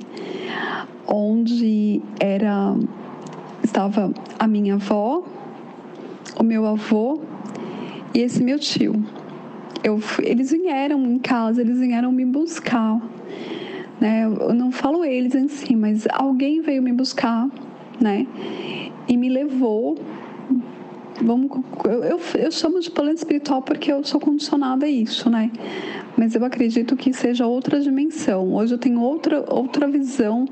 [1.07, 2.75] Onde era
[3.63, 5.23] estava a minha avó,
[6.39, 7.19] o meu avô
[8.13, 9.03] e esse meu tio.
[9.83, 12.99] Eu, eles vieram em casa, eles vieram me buscar.
[13.99, 14.25] Né?
[14.25, 17.49] Eu não falo eles em si, mas alguém veio me buscar,
[17.99, 18.27] né?
[19.07, 19.97] E me levou.
[21.21, 21.49] Vamos,
[21.85, 25.49] eu, eu, eu chamo de plano espiritual porque eu sou condicionada a isso, né?
[26.17, 28.53] mas eu acredito que seja outra dimensão.
[28.53, 30.47] Hoje eu tenho outra, outra visão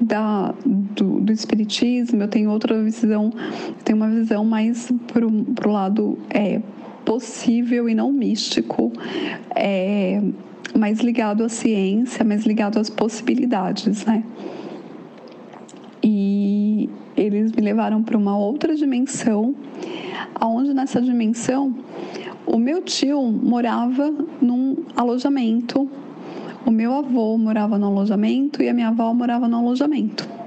[0.00, 3.32] da, do, do espiritismo, eu tenho outra visão,
[3.84, 6.60] tenho uma visão mais para o lado é,
[7.04, 8.92] possível e não místico,
[9.54, 10.22] é,
[10.78, 14.24] mais ligado à ciência, mais ligado às possibilidades, né?
[16.02, 19.54] E eles me levaram para uma outra dimensão,
[20.34, 21.74] aonde nessa dimensão
[22.46, 25.88] o meu tio morava num alojamento,
[26.66, 30.39] o meu avô morava no alojamento e a minha avó morava no alojamento.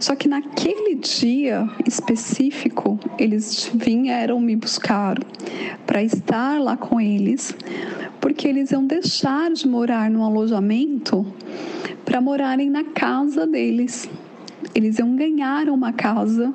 [0.00, 5.18] Só que naquele dia específico, eles vieram me buscar
[5.86, 7.54] para estar lá com eles,
[8.20, 11.26] porque eles iam deixar de morar no alojamento
[12.04, 14.08] para morarem na casa deles.
[14.74, 16.52] Eles iam ganhar uma casa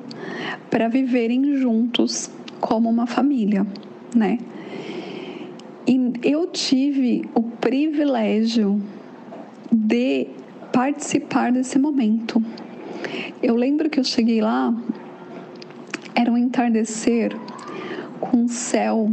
[0.70, 2.30] para viverem juntos
[2.60, 3.66] como uma família,
[4.16, 4.38] né?
[5.88, 8.80] E eu tive o privilégio
[9.72, 10.28] de
[10.72, 12.44] participar desse momento.
[13.42, 14.74] Eu lembro que eu cheguei lá,
[16.16, 17.36] era um entardecer
[18.20, 19.12] com um céu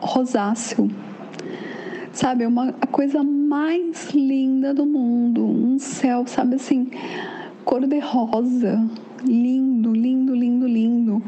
[0.00, 0.90] rosáceo.
[2.12, 6.90] Sabe, uma a coisa mais linda do mundo, um céu, sabe assim,
[7.64, 8.84] cor de rosa,
[9.24, 11.22] lindo, lindo, lindo, lindo.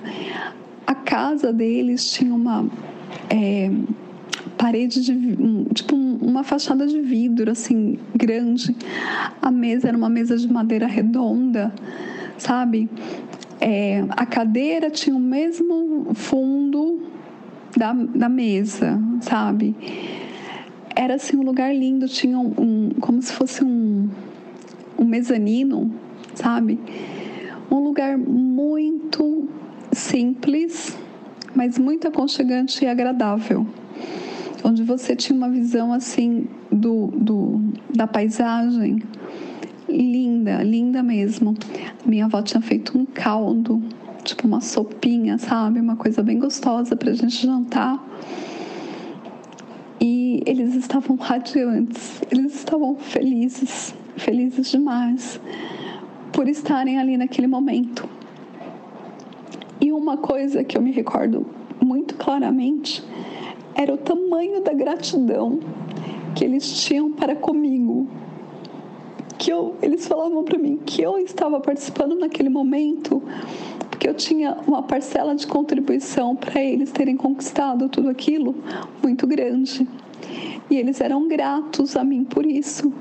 [0.87, 2.67] A casa deles tinha uma
[3.31, 3.71] é,
[4.65, 8.75] parede de um, tipo uma fachada de vidro assim grande.
[9.43, 11.71] A mesa era uma mesa de madeira redonda,
[12.39, 12.89] sabe?
[13.61, 16.99] É, a cadeira tinha o mesmo fundo
[17.77, 19.77] da, da mesa, sabe?
[20.97, 24.09] Era assim um lugar lindo, tinha um, um como se fosse um,
[24.99, 25.93] um mezanino,
[26.35, 26.81] sabe?
[27.71, 29.47] Um lugar muito
[29.93, 30.97] simples,
[31.55, 33.67] mas muito aconchegante e agradável
[34.85, 37.61] você tinha uma visão assim do, do
[37.95, 39.03] da paisagem
[39.89, 41.55] linda, linda mesmo.
[42.05, 43.83] Minha avó tinha feito um caldo,
[44.23, 45.81] tipo uma sopinha, sabe?
[45.81, 48.03] Uma coisa bem gostosa para a gente jantar.
[50.01, 55.41] E eles estavam radiantes, eles estavam felizes, felizes demais
[56.33, 58.09] por estarem ali naquele momento.
[59.81, 61.47] E uma coisa que eu me recordo
[61.81, 63.05] muito claramente
[63.75, 65.61] era o tamanho da gratidão
[66.35, 68.09] que eles tinham para comigo.
[69.37, 73.23] Que eu, eles falavam para mim que eu estava participando naquele momento
[74.05, 78.55] porque eu tinha uma parcela de contribuição para eles terem conquistado tudo aquilo
[79.03, 79.89] muito grande.
[80.71, 82.93] E eles eram gratos a mim por isso.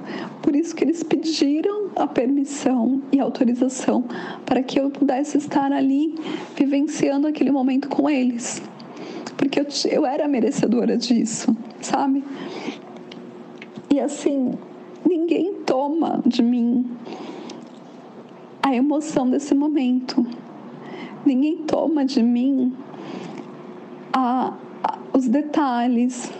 [0.41, 4.05] Por isso que eles pediram a permissão e autorização
[4.45, 6.15] para que eu pudesse estar ali
[6.55, 8.61] vivenciando aquele momento com eles
[9.37, 12.23] porque eu, eu era merecedora disso, sabe?
[13.93, 14.53] E assim,
[15.07, 16.85] ninguém toma de mim
[18.61, 20.25] a emoção desse momento.
[21.25, 22.73] Ninguém toma de mim
[24.11, 24.53] a,
[24.83, 26.31] a, os detalhes,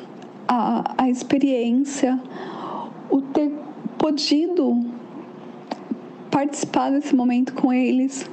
[0.47, 2.19] a, a experiência,
[3.09, 3.51] o ter
[3.97, 4.83] podido
[6.31, 8.29] participar desse momento com eles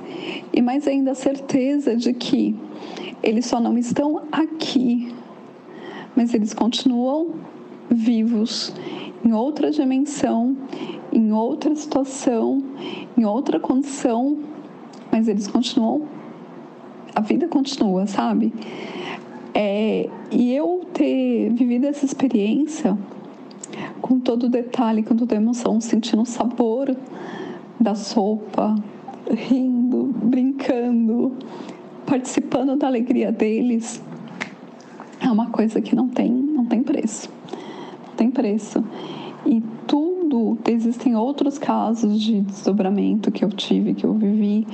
[0.52, 2.56] e mais ainda a certeza de que
[3.22, 5.12] eles só não estão aqui,
[6.16, 7.34] mas eles continuam
[7.90, 8.72] vivos
[9.24, 10.56] em outra dimensão,
[11.12, 12.62] em outra situação,
[13.16, 14.38] em outra condição,
[15.10, 16.02] mas eles continuam,
[17.14, 18.52] a vida continua, sabe?
[19.52, 22.96] É, e eu ter vivido essa experiência
[24.00, 26.96] com todo o detalhe, com toda a emoção, sentindo o sabor
[27.78, 28.76] da sopa,
[29.30, 31.32] rindo, brincando,
[32.10, 34.02] participando da alegria deles,
[35.20, 37.30] é uma coisa que não tem, não tem preço.
[38.08, 38.84] Não tem preço.
[39.46, 44.66] E tudo, existem outros casos de desdobramento que eu tive, que eu vivi.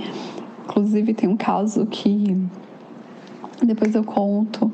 [0.64, 2.34] Inclusive tem um caso que
[3.62, 4.72] depois eu conto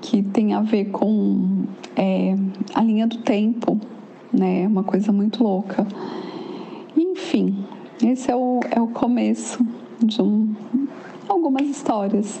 [0.00, 1.64] que tem a ver com
[1.96, 2.36] é,
[2.74, 3.80] a linha do tempo,
[4.32, 4.68] né?
[4.68, 5.84] Uma coisa muito louca.
[6.96, 7.64] Enfim,
[8.04, 9.66] esse é o, é o começo
[10.00, 10.54] de um,
[11.28, 12.40] algumas histórias.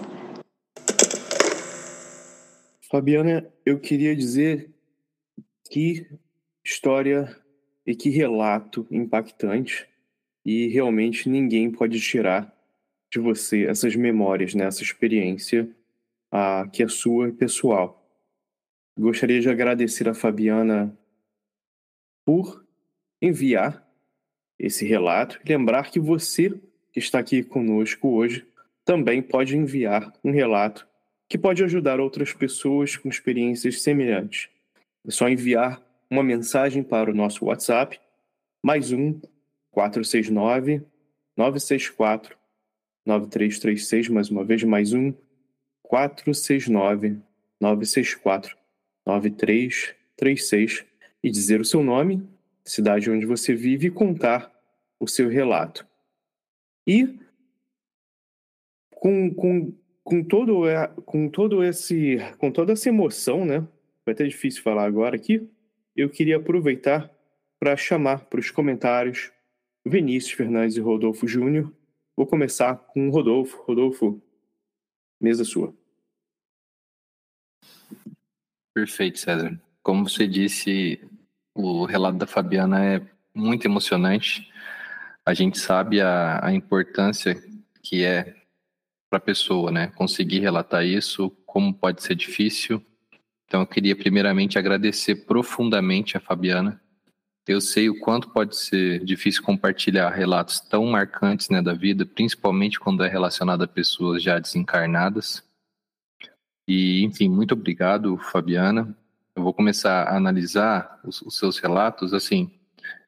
[2.90, 4.70] Fabiana, eu queria dizer
[5.68, 6.06] que
[6.64, 7.36] história
[7.84, 9.88] e que relato impactante
[10.44, 12.54] e realmente ninguém pode tirar
[13.10, 15.68] de você essas memórias, né, experiência
[16.30, 18.02] ah, que é sua e pessoal.
[18.98, 20.96] Gostaria de agradecer a Fabiana
[22.24, 22.66] por
[23.20, 23.86] enviar
[24.58, 26.50] esse relato e lembrar que você
[26.92, 28.46] que está aqui conosco hoje
[28.86, 30.86] também pode enviar um relato
[31.28, 34.48] que pode ajudar outras pessoas com experiências semelhantes.
[35.04, 38.00] É só enviar uma mensagem para o nosso WhatsApp,
[38.62, 39.20] mais um
[39.72, 40.82] 469
[41.36, 42.38] 964
[43.04, 45.12] 9336, mais uma vez, mais um
[45.82, 47.18] 469
[47.60, 48.56] 964
[49.04, 50.84] 9336
[51.24, 52.24] e dizer o seu nome,
[52.64, 54.52] cidade onde você vive e contar
[55.00, 55.84] o seu relato.
[56.86, 57.18] E
[58.96, 59.72] com, com,
[60.02, 60.62] com, todo,
[61.04, 63.60] com, todo esse, com toda essa emoção, né?
[64.04, 65.48] Vai até difícil falar agora aqui.
[65.94, 67.10] Eu queria aproveitar
[67.60, 69.30] para chamar para os comentários
[69.84, 71.72] Vinícius Fernandes e Rodolfo Júnior.
[72.16, 73.62] Vou começar com o Rodolfo.
[73.62, 74.20] Rodolfo,
[75.20, 75.74] mesa sua.
[78.74, 79.60] Perfeito, César.
[79.82, 81.00] Como você disse,
[81.54, 83.02] o relato da Fabiana é
[83.34, 84.50] muito emocionante.
[85.24, 87.42] A gente sabe a, a importância
[87.82, 88.34] que é
[89.08, 89.88] para a pessoa, né?
[89.88, 92.84] Conseguir relatar isso, como pode ser difícil.
[93.46, 96.80] Então, eu queria primeiramente agradecer profundamente a Fabiana.
[97.46, 102.80] Eu sei o quanto pode ser difícil compartilhar relatos tão marcantes né, da vida, principalmente
[102.80, 105.44] quando é relacionado a pessoas já desencarnadas.
[106.66, 108.96] E, enfim, muito obrigado, Fabiana.
[109.36, 112.12] Eu vou começar a analisar os, os seus relatos.
[112.12, 112.50] Assim,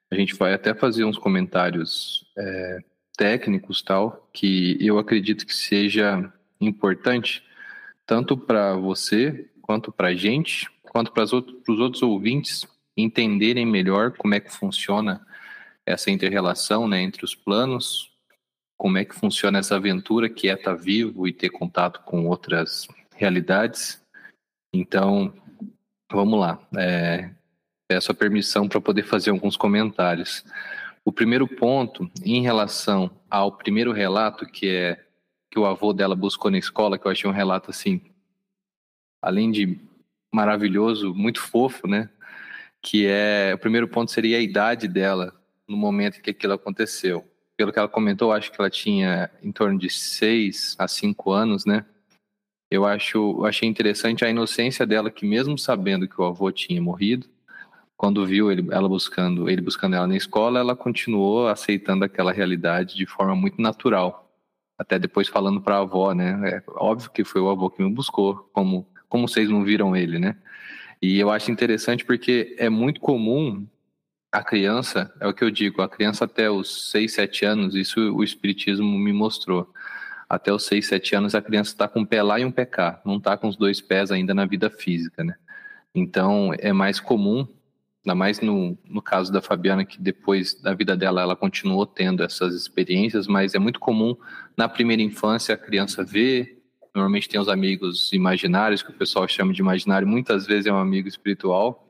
[0.08, 2.78] a gente vai até fazer uns comentários é,
[3.18, 7.44] técnicos tal, que eu acredito que seja importante
[8.06, 12.66] tanto para você quanto para a gente, quanto para os outros, ouvintes
[12.96, 15.26] entenderem melhor como é que funciona
[15.84, 18.10] essa interrelação né, entre os planos,
[18.76, 22.26] como é que funciona essa aventura que é estar tá vivo e ter contato com
[22.26, 24.00] outras realidades.
[24.72, 25.34] Então,
[26.10, 26.60] vamos lá.
[26.76, 27.30] É,
[27.88, 30.44] peço a permissão para poder fazer alguns comentários.
[31.08, 35.06] O primeiro ponto, em relação ao primeiro relato, que é
[35.50, 38.02] que o avô dela buscou na escola, que eu achei um relato assim,
[39.22, 39.80] além de
[40.30, 42.10] maravilhoso, muito fofo, né?
[42.82, 45.34] Que é o primeiro ponto seria a idade dela
[45.66, 47.26] no momento que aquilo aconteceu.
[47.56, 51.64] Pelo que ela comentou, acho que ela tinha em torno de seis a cinco anos,
[51.64, 51.86] né?
[52.70, 56.82] Eu acho, eu achei interessante a inocência dela, que mesmo sabendo que o avô tinha
[56.82, 57.30] morrido,
[57.98, 62.96] quando viu ele, ela buscando, ele buscando ela na escola, ela continuou aceitando aquela realidade
[62.96, 64.32] de forma muito natural.
[64.78, 66.40] Até depois falando para a avó, né?
[66.48, 70.18] É óbvio que foi o avô que me buscou, como como vocês não viram ele,
[70.18, 70.36] né?
[71.02, 73.66] E eu acho interessante porque é muito comum
[74.30, 77.98] a criança, é o que eu digo, a criança até os 6, 7 anos, isso
[78.14, 79.72] o espiritismo me mostrou.
[80.28, 82.66] Até os 6, 7 anos a criança está com um pé lá e um pé
[82.66, 85.34] cá, não está com os dois pés ainda na vida física, né?
[85.94, 87.48] Então é mais comum
[88.04, 92.22] ainda mais no, no caso da Fabiana, que depois da vida dela ela continuou tendo
[92.22, 94.16] essas experiências, mas é muito comum
[94.56, 96.62] na primeira infância a criança ver,
[96.94, 100.78] normalmente tem os amigos imaginários, que o pessoal chama de imaginário, muitas vezes é um
[100.78, 101.88] amigo espiritual,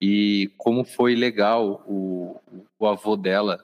[0.00, 2.40] e como foi legal o,
[2.78, 3.62] o avô dela,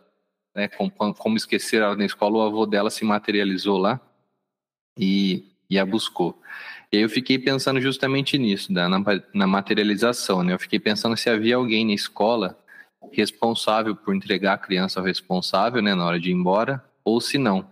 [0.55, 4.01] né, como, como esquecer ela na escola, o avô dela se materializou lá
[4.99, 6.41] e, e a buscou.
[6.93, 8.89] E aí eu fiquei pensando justamente nisso, na,
[9.35, 10.55] na materialização, né?
[10.55, 12.59] Eu fiquei pensando se havia alguém na escola
[13.13, 17.39] responsável por entregar a criança ao responsável, né, na hora de ir embora, ou se
[17.39, 17.69] não.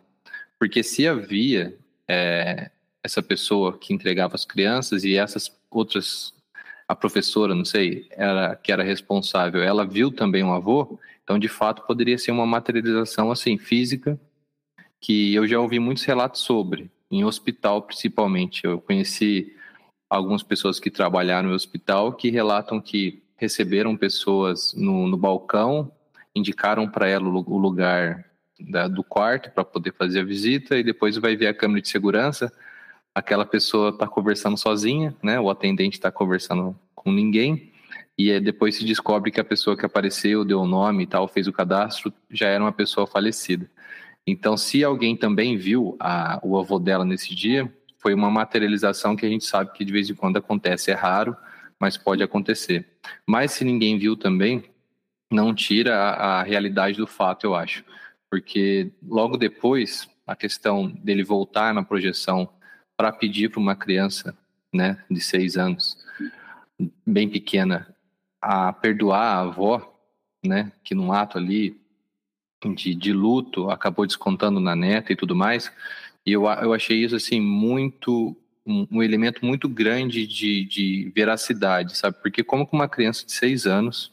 [0.58, 1.76] Porque se havia
[2.08, 2.70] é,
[3.02, 6.32] essa pessoa que entregava as crianças e essas outras,
[6.88, 11.48] a professora, não sei, era, que era responsável, ela viu também um avô, então de
[11.48, 14.18] fato poderia ser uma materialização assim, física,
[15.00, 18.64] que eu já ouvi muitos relatos sobre, em hospital principalmente.
[18.64, 19.54] Eu conheci
[20.08, 25.90] algumas pessoas que trabalharam no hospital que relatam que receberam pessoas no, no balcão,
[26.34, 28.24] indicaram para ela o lugar
[28.58, 31.88] da, do quarto para poder fazer a visita e depois vai ver a câmera de
[31.88, 32.52] segurança.
[33.14, 35.38] Aquela pessoa está conversando sozinha, né?
[35.38, 37.72] O atendente está conversando com ninguém
[38.16, 41.46] e depois se descobre que a pessoa que apareceu, deu o nome e tal, fez
[41.48, 43.68] o cadastro, já era uma pessoa falecida.
[44.26, 49.26] Então, se alguém também viu a, o avô dela nesse dia, foi uma materialização que
[49.26, 51.36] a gente sabe que de vez em quando acontece, é raro,
[51.78, 52.86] mas pode acontecer.
[53.26, 54.64] Mas se ninguém viu também,
[55.30, 57.84] não tira a, a realidade do fato, eu acho.
[58.30, 62.48] Porque logo depois, a questão dele voltar na projeção
[62.96, 64.36] para pedir para uma criança
[64.72, 65.98] né, de seis anos,
[67.06, 67.94] bem pequena,
[68.40, 69.98] a perdoar a avó,
[70.44, 71.80] né, que num ato ali
[72.72, 75.72] de, de luto acabou descontando na neta e tudo mais,
[76.24, 78.36] e eu, eu achei isso assim muito
[78.66, 82.16] um, um elemento muito grande de, de veracidade, sabe?
[82.22, 84.12] Porque como que uma criança de seis anos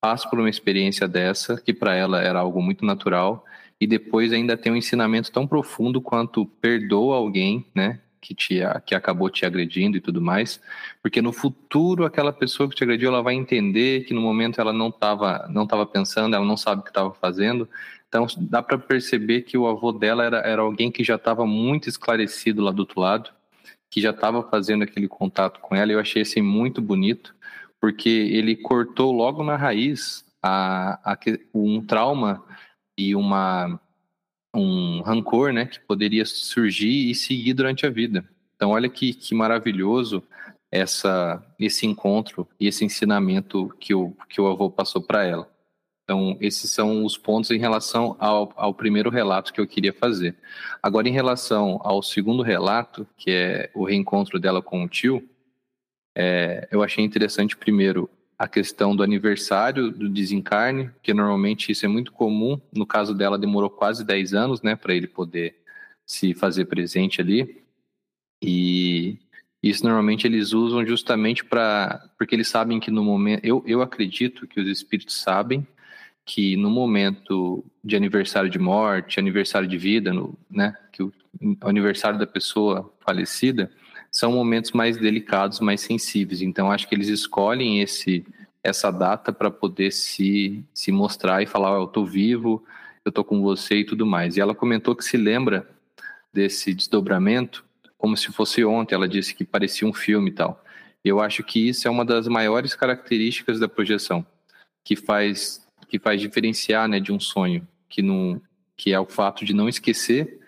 [0.00, 3.44] passa por uma experiência dessa, que para ela era algo muito natural,
[3.80, 8.00] e depois ainda tem um ensinamento tão profundo quanto perdoa alguém, né?
[8.28, 10.60] Que, te, que acabou te agredindo e tudo mais,
[11.02, 14.70] porque no futuro aquela pessoa que te agrediu ela vai entender que no momento ela
[14.70, 17.66] não estava não tava pensando, ela não sabe o que estava fazendo,
[18.06, 21.88] então dá para perceber que o avô dela era, era alguém que já estava muito
[21.88, 23.30] esclarecido lá do outro lado
[23.90, 25.92] que já estava fazendo aquele contato com ela.
[25.92, 27.34] Eu achei assim muito bonito,
[27.80, 31.18] porque ele cortou logo na raiz a, a,
[31.54, 32.44] um trauma
[32.96, 33.80] e uma
[34.58, 38.28] um rancor, né, que poderia surgir e seguir durante a vida.
[38.56, 40.22] Então, olha que, que maravilhoso
[40.70, 45.48] essa esse encontro e esse ensinamento que o que o avô passou para ela.
[46.04, 50.34] Então, esses são os pontos em relação ao, ao primeiro relato que eu queria fazer.
[50.82, 55.22] Agora, em relação ao segundo relato, que é o reencontro dela com o tio,
[56.16, 61.88] é, eu achei interessante, primeiro, a questão do aniversário do desencarne, que normalmente isso é
[61.88, 62.60] muito comum.
[62.72, 65.56] No caso dela, demorou quase 10 anos, né, para ele poder
[66.06, 67.62] se fazer presente ali.
[68.40, 69.18] E
[69.60, 72.08] isso normalmente eles usam justamente para.
[72.16, 73.44] Porque eles sabem que no momento.
[73.44, 75.66] Eu, eu acredito que os espíritos sabem
[76.24, 81.68] que no momento de aniversário de morte, aniversário de vida, no, né, que o, o
[81.68, 83.72] aniversário da pessoa falecida,
[84.18, 86.42] são momentos mais delicados, mais sensíveis.
[86.42, 88.26] Então, acho que eles escolhem esse
[88.64, 92.64] essa data para poder se, se mostrar e falar: oh, eu estou vivo,
[93.04, 94.36] eu estou com você e tudo mais.
[94.36, 95.70] E ela comentou que se lembra
[96.32, 97.64] desse desdobramento
[97.96, 98.96] como se fosse ontem.
[98.96, 100.64] Ela disse que parecia um filme e tal.
[101.04, 104.26] Eu acho que isso é uma das maiores características da projeção,
[104.82, 108.42] que faz que faz diferenciar né, de um sonho, que, não,
[108.76, 110.40] que é o fato de não esquecer.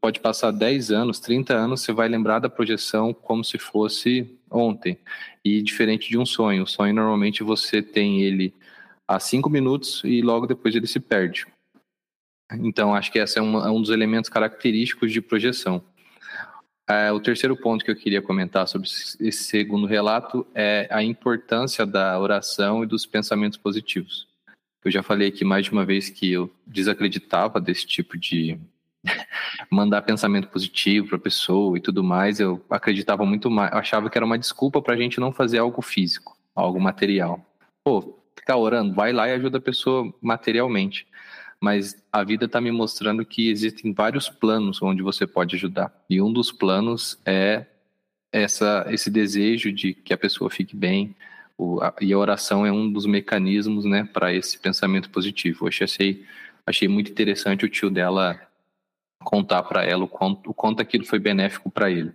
[0.00, 4.96] Pode passar 10 anos, 30 anos, você vai lembrar da projeção como se fosse ontem.
[5.44, 6.62] E diferente de um sonho.
[6.62, 8.54] O sonho, normalmente, você tem ele
[9.08, 11.46] há 5 minutos e logo depois ele se perde.
[12.52, 15.82] Então, acho que esse é, um, é um dos elementos característicos de projeção.
[16.88, 21.84] É, o terceiro ponto que eu queria comentar sobre esse segundo relato é a importância
[21.84, 24.28] da oração e dos pensamentos positivos.
[24.84, 28.56] Eu já falei aqui mais de uma vez que eu desacreditava desse tipo de
[29.70, 32.40] mandar pensamento positivo para a pessoa e tudo mais.
[32.40, 35.58] Eu acreditava muito mais, eu achava que era uma desculpa para a gente não fazer
[35.58, 37.44] algo físico, algo material.
[37.84, 41.06] Pô, ficar orando, vai lá e ajuda a pessoa materialmente.
[41.60, 45.92] Mas a vida está me mostrando que existem vários planos onde você pode ajudar.
[46.08, 47.64] E um dos planos é
[48.30, 51.16] essa, esse desejo de que a pessoa fique bem,
[51.56, 55.64] o, a, e a oração é um dos mecanismos né, para esse pensamento positivo.
[55.64, 56.24] Eu achei,
[56.66, 58.38] achei muito interessante o tio dela
[59.26, 62.12] contar para ela o quanto, o quanto aquilo foi benéfico para ele.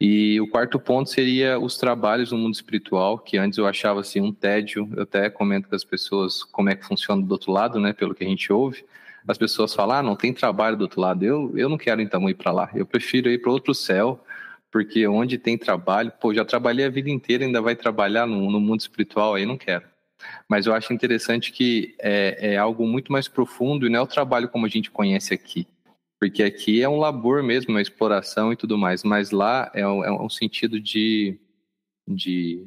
[0.00, 4.20] E o quarto ponto seria os trabalhos no mundo espiritual, que antes eu achava assim
[4.20, 4.88] um tédio.
[4.96, 8.14] Eu até comento com as pessoas como é que funciona do outro lado, né, pelo
[8.14, 8.84] que a gente ouve.
[9.28, 11.24] As pessoas falam: "Ah, não tem trabalho do outro lado".
[11.24, 12.70] Eu eu não quero então ir para lá.
[12.74, 14.24] Eu prefiro ir para outro céu
[14.70, 18.60] porque onde tem trabalho, pô, já trabalhei a vida inteira, ainda vai trabalhar no, no
[18.60, 19.84] mundo espiritual, aí não quero.
[20.48, 24.06] Mas eu acho interessante que é, é, algo muito mais profundo e não é o
[24.06, 25.66] trabalho como a gente conhece aqui.
[26.18, 30.04] Porque aqui é um labor mesmo, uma exploração e tudo mais, mas lá é um,
[30.04, 31.38] é um sentido de,
[32.08, 32.66] de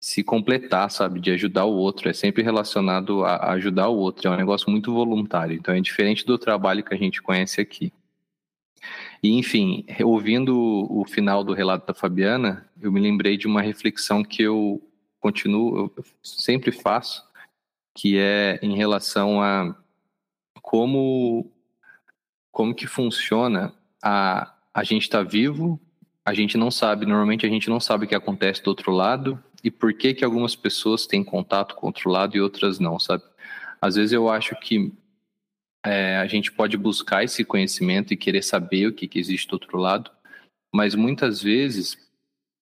[0.00, 1.20] se completar, sabe?
[1.20, 2.08] De ajudar o outro.
[2.08, 4.28] É sempre relacionado a ajudar o outro.
[4.28, 5.56] É um negócio muito voluntário.
[5.56, 7.92] Então é diferente do trabalho que a gente conhece aqui.
[9.22, 10.56] E, enfim, ouvindo
[10.90, 14.80] o final do relato da Fabiana, eu me lembrei de uma reflexão que eu
[15.18, 17.24] continuo, eu sempre faço,
[17.96, 19.76] que é em relação a
[20.62, 21.50] como
[22.58, 25.80] como que funciona a a gente está vivo,
[26.24, 29.42] a gente não sabe, normalmente a gente não sabe o que acontece do outro lado
[29.62, 32.98] e por que que algumas pessoas têm contato com o outro lado e outras não,
[32.98, 33.22] sabe?
[33.80, 34.92] Às vezes eu acho que
[35.86, 39.52] é, a gente pode buscar esse conhecimento e querer saber o que, que existe do
[39.52, 40.10] outro lado,
[40.74, 41.96] mas muitas vezes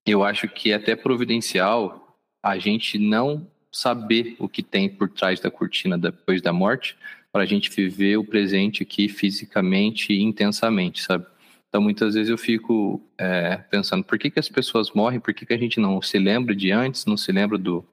[0.07, 5.41] eu acho que é até providencial a gente não saber o que tem por trás
[5.41, 6.97] da cortina depois da morte,
[7.37, 11.27] para a gente viver o presente aqui fisicamente e intensamente, sabe?
[11.69, 15.21] Então, muitas vezes eu fico é, pensando, por que, que as pessoas morrem?
[15.21, 17.85] Por que, que a gente não se lembra de antes, não se lembra do...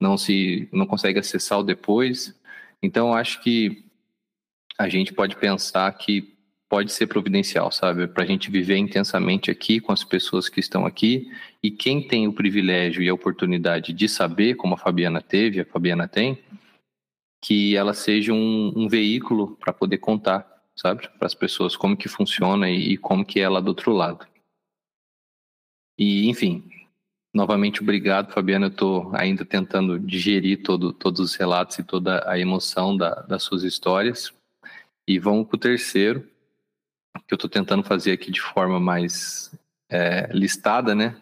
[0.00, 2.36] não se não consegue acessar o depois?
[2.82, 3.84] Então, acho que
[4.76, 6.34] a gente pode pensar que
[6.68, 8.08] pode ser providencial, sabe?
[8.08, 11.30] Para a gente viver intensamente aqui com as pessoas que estão aqui
[11.62, 15.64] e quem tem o privilégio e a oportunidade de saber, como a Fabiana teve, a
[15.64, 16.40] Fabiana tem,
[17.42, 21.08] que ela seja um, um veículo para poder contar, sabe?
[21.18, 24.26] Para as pessoas como que funciona e, e como que é lá do outro lado.
[25.98, 26.64] E, enfim,
[27.34, 28.66] novamente obrigado, Fabiana.
[28.66, 33.42] Eu estou ainda tentando digerir todo, todos os relatos e toda a emoção da, das
[33.42, 34.32] suas histórias
[35.10, 36.20] e vamos para o terceiro,
[37.26, 39.52] que eu estou tentando fazer aqui de forma mais
[39.90, 41.20] é, listada, né?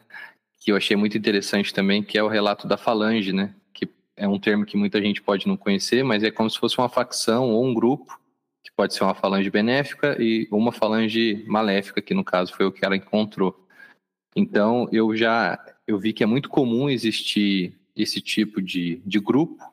[0.61, 3.55] Que eu achei muito interessante também, que é o relato da falange, né?
[4.19, 6.89] É um termo que muita gente pode não conhecer, mas é como se fosse uma
[6.89, 8.21] facção ou um grupo,
[8.63, 12.73] que pode ser uma falange benéfica e uma falange maléfica, que no caso foi o
[12.73, 13.67] que ela encontrou.
[14.37, 19.65] Então, eu já eu vi que é muito comum existir esse tipo de, de grupo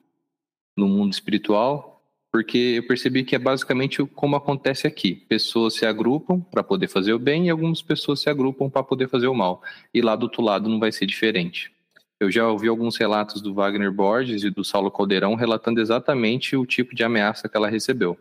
[0.78, 5.14] no mundo espiritual, porque eu percebi que é basicamente como acontece aqui.
[5.14, 9.10] Pessoas se agrupam para poder fazer o bem e algumas pessoas se agrupam para poder
[9.10, 9.62] fazer o mal.
[9.94, 11.75] E lá do outro lado não vai ser diferente.
[12.20, 16.66] Eu já ouvi alguns relatos do Wagner Borges e do Saulo Caldeirão relatando exatamente o
[16.66, 18.18] tipo de ameaça que ela recebeu.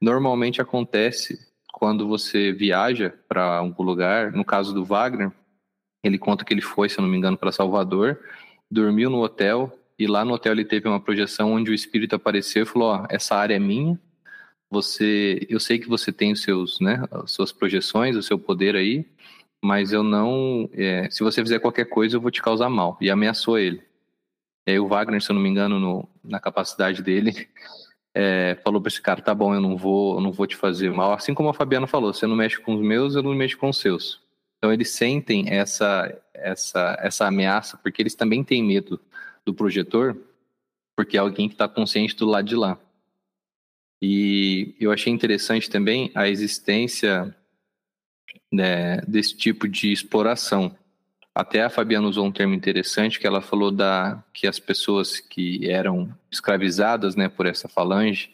[0.00, 1.38] Normalmente acontece
[1.72, 5.30] quando você viaja para algum lugar, no caso do Wagner,
[6.02, 8.18] ele conta que ele foi, se eu não me engano, para Salvador,
[8.70, 12.62] dormiu no hotel e lá no hotel ele teve uma projeção onde o espírito apareceu
[12.62, 13.98] e falou: ó, essa área é minha.
[14.70, 18.76] Você, eu sei que você tem os seus, né, as suas projeções, o seu poder
[18.76, 19.06] aí,
[19.62, 22.96] mas eu não, é, se você fizer qualquer coisa eu vou te causar mal.
[23.00, 23.82] E ameaçou ele.
[24.66, 27.48] E aí o Wagner, se eu não me engano, no, na capacidade dele,
[28.14, 30.92] é, falou para esse cara: tá bom, eu não vou, eu não vou te fazer
[30.92, 31.12] mal.
[31.12, 33.68] Assim como a Fabiana falou: você não mexe com os meus, eu não mexo com
[33.68, 34.20] os seus.
[34.58, 39.00] Então eles sentem essa, essa, essa ameaça porque eles também têm medo
[39.44, 40.16] do projetor,
[40.96, 42.78] porque é alguém que está consciente do lado de lá.
[44.02, 47.34] E eu achei interessante também a existência
[48.52, 50.76] né, desse tipo de exploração.
[51.34, 55.70] Até a Fabiana usou um termo interessante que ela falou da que as pessoas que
[55.70, 58.30] eram escravizadas, né, por essa falange,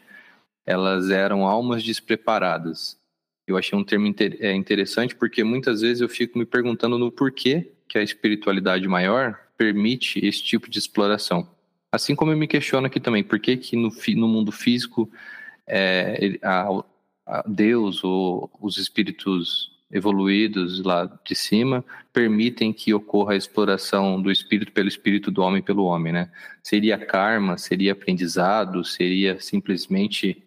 [0.64, 2.98] elas eram almas despreparadas.
[3.46, 7.72] Eu achei um termo é, interessante porque muitas vezes eu fico me perguntando no porquê
[7.86, 11.46] que a espiritualidade maior permite esse tipo de exploração.
[11.92, 15.10] Assim como eu me questiono aqui também, por que, que no, no mundo físico
[15.66, 16.68] é, a,
[17.26, 24.30] a Deus ou os espíritos evoluídos lá de cima permitem que ocorra a exploração do
[24.30, 26.30] espírito pelo espírito do homem pelo homem, né?
[26.62, 30.42] Seria karma, seria aprendizado, seria simplesmente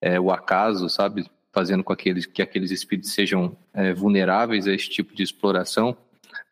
[0.00, 1.28] é, o acaso, sabe?
[1.52, 5.96] Fazendo com aqueles, que aqueles espíritos sejam é, vulneráveis a esse tipo de exploração.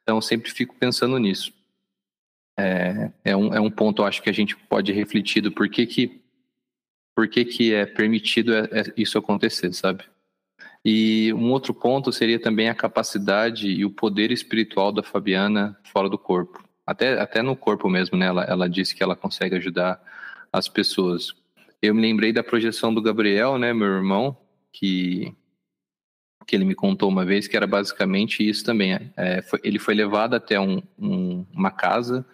[0.03, 1.53] Então, sempre fico pensando nisso
[2.57, 5.87] é, é, um, é um ponto, eu acho, que a gente pode refletir do porquê
[5.87, 6.21] que,
[7.15, 10.05] porquê que é permitido é, é isso acontecer, sabe?
[10.85, 16.11] E um outro ponto seria também a capacidade e o poder espiritual da Fabiana fora
[16.11, 16.63] do corpo.
[16.87, 18.27] Até, até no corpo mesmo, né?
[18.27, 19.99] Ela, ela disse que ela consegue ajudar
[20.53, 21.35] as pessoas.
[21.81, 24.37] Eu me lembrei da projeção do Gabriel, né, meu irmão,
[24.71, 25.35] que,
[26.47, 29.11] que ele me contou uma vez, que era basicamente isso também.
[29.17, 32.27] É, foi, ele foi levado até um, um, uma casa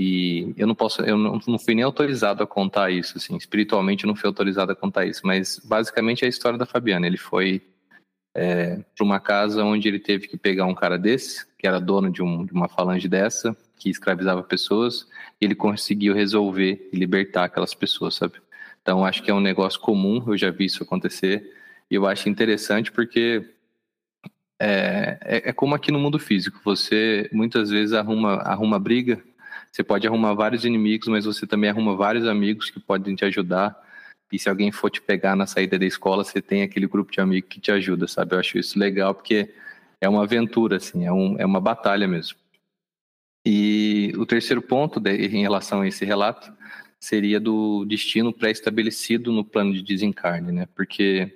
[0.00, 4.08] e eu não posso, eu não, fui nem autorizado a contar isso, assim, espiritualmente eu
[4.08, 7.04] não fui autorizado a contar isso, mas basicamente é a história da Fabiana.
[7.04, 7.60] Ele foi
[8.32, 12.12] é, para uma casa onde ele teve que pegar um cara desse, que era dono
[12.12, 15.08] de, um, de uma falange dessa, que escravizava pessoas,
[15.40, 18.34] e ele conseguiu resolver e libertar aquelas pessoas, sabe?
[18.80, 21.52] Então acho que é um negócio comum, eu já vi isso acontecer,
[21.90, 23.44] E eu acho interessante porque
[24.60, 26.60] é, é, é, como aqui no mundo físico.
[26.64, 29.22] Você muitas vezes arruma, arruma briga.
[29.72, 33.76] Você pode arrumar vários inimigos, mas você também arruma vários amigos que podem te ajudar.
[34.30, 37.20] E se alguém for te pegar na saída da escola, você tem aquele grupo de
[37.20, 38.34] amigos que te ajuda, sabe?
[38.34, 39.54] Eu acho isso legal porque
[40.00, 42.38] é uma aventura, assim, é, um, é uma batalha mesmo.
[43.44, 46.52] E o terceiro ponto de, em relação a esse relato
[47.00, 50.68] seria do destino pré-estabelecido no plano de desencarne, né?
[50.74, 51.32] Porque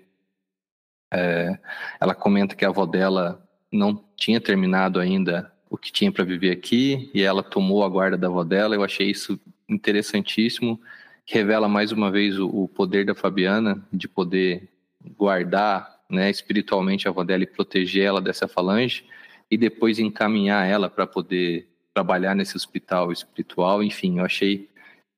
[1.12, 1.58] é,
[2.00, 6.50] ela comenta que a avó dela não tinha terminado ainda o que tinha para viver
[6.50, 8.74] aqui e ela tomou a guarda da avó dela.
[8.74, 10.78] Eu achei isso interessantíssimo,
[11.24, 14.68] revela mais uma vez o, o poder da Fabiana de poder
[15.16, 19.06] guardar né, espiritualmente a avó dela e proteger ela dessa falange
[19.50, 23.82] e depois encaminhar ela para poder trabalhar nesse hospital espiritual.
[23.82, 24.68] Enfim, eu achei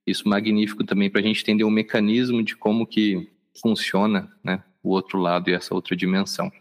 [0.07, 3.29] isso magnífico também para a gente entender o mecanismo de como que
[3.61, 6.53] funciona né, o outro lado e essa outra dimensão.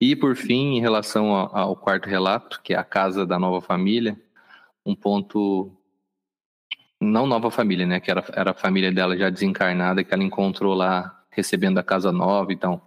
[0.00, 4.18] E por fim, em relação ao, quarto relato, que é a casa da nova família,
[4.84, 5.70] um ponto
[6.98, 10.74] não nova família, né, que era, era a família dela já desencarnada que ela encontrou
[10.74, 12.80] lá recebendo a casa nova, então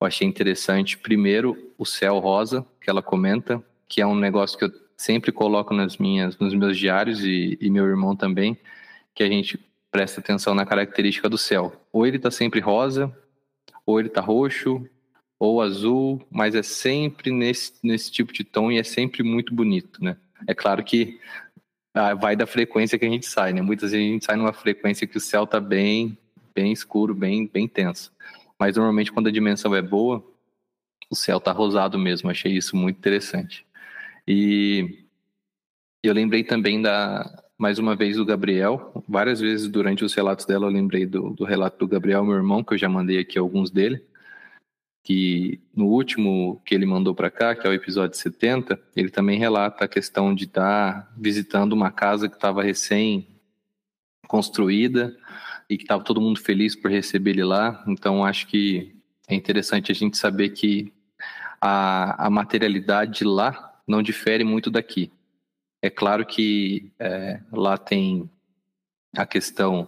[0.00, 4.64] eu achei interessante primeiro o céu rosa que ela comenta, que é um negócio que
[4.64, 8.58] eu sempre coloco nas minhas nos meus diários e, e meu irmão também,
[9.14, 9.58] que a gente
[9.90, 11.72] presta atenção na característica do céu.
[11.92, 13.14] Ou ele está sempre rosa,
[13.86, 14.86] ou ele tá roxo,
[15.38, 20.02] ou azul, mas é sempre nesse, nesse tipo de tom e é sempre muito bonito,
[20.02, 20.16] né?
[20.46, 21.20] É claro que
[21.94, 23.62] ah, vai da frequência que a gente sai, né?
[23.62, 26.16] Muitas vezes a gente sai numa frequência que o céu tá bem,
[26.54, 28.12] bem escuro, bem, bem tenso.
[28.58, 30.24] Mas normalmente quando a dimensão é boa,
[31.10, 32.30] o céu tá rosado mesmo.
[32.30, 33.66] Achei isso muito interessante.
[34.26, 35.04] E
[36.02, 39.04] eu lembrei também da, mais uma vez do Gabriel.
[39.08, 42.62] Várias vezes durante os relatos dela eu lembrei do, do relato do Gabriel, meu irmão,
[42.62, 44.02] que eu já mandei aqui alguns dele.
[45.06, 49.38] Que no último que ele mandou para cá, que é o episódio 70, ele também
[49.38, 53.28] relata a questão de estar tá visitando uma casa que estava recém
[54.26, 55.16] construída
[55.70, 57.84] e que estava todo mundo feliz por receber ele lá.
[57.86, 58.96] Então acho que
[59.28, 60.92] é interessante a gente saber que
[61.60, 65.12] a, a materialidade lá não difere muito daqui.
[65.80, 68.28] É claro que é, lá tem
[69.16, 69.86] a questão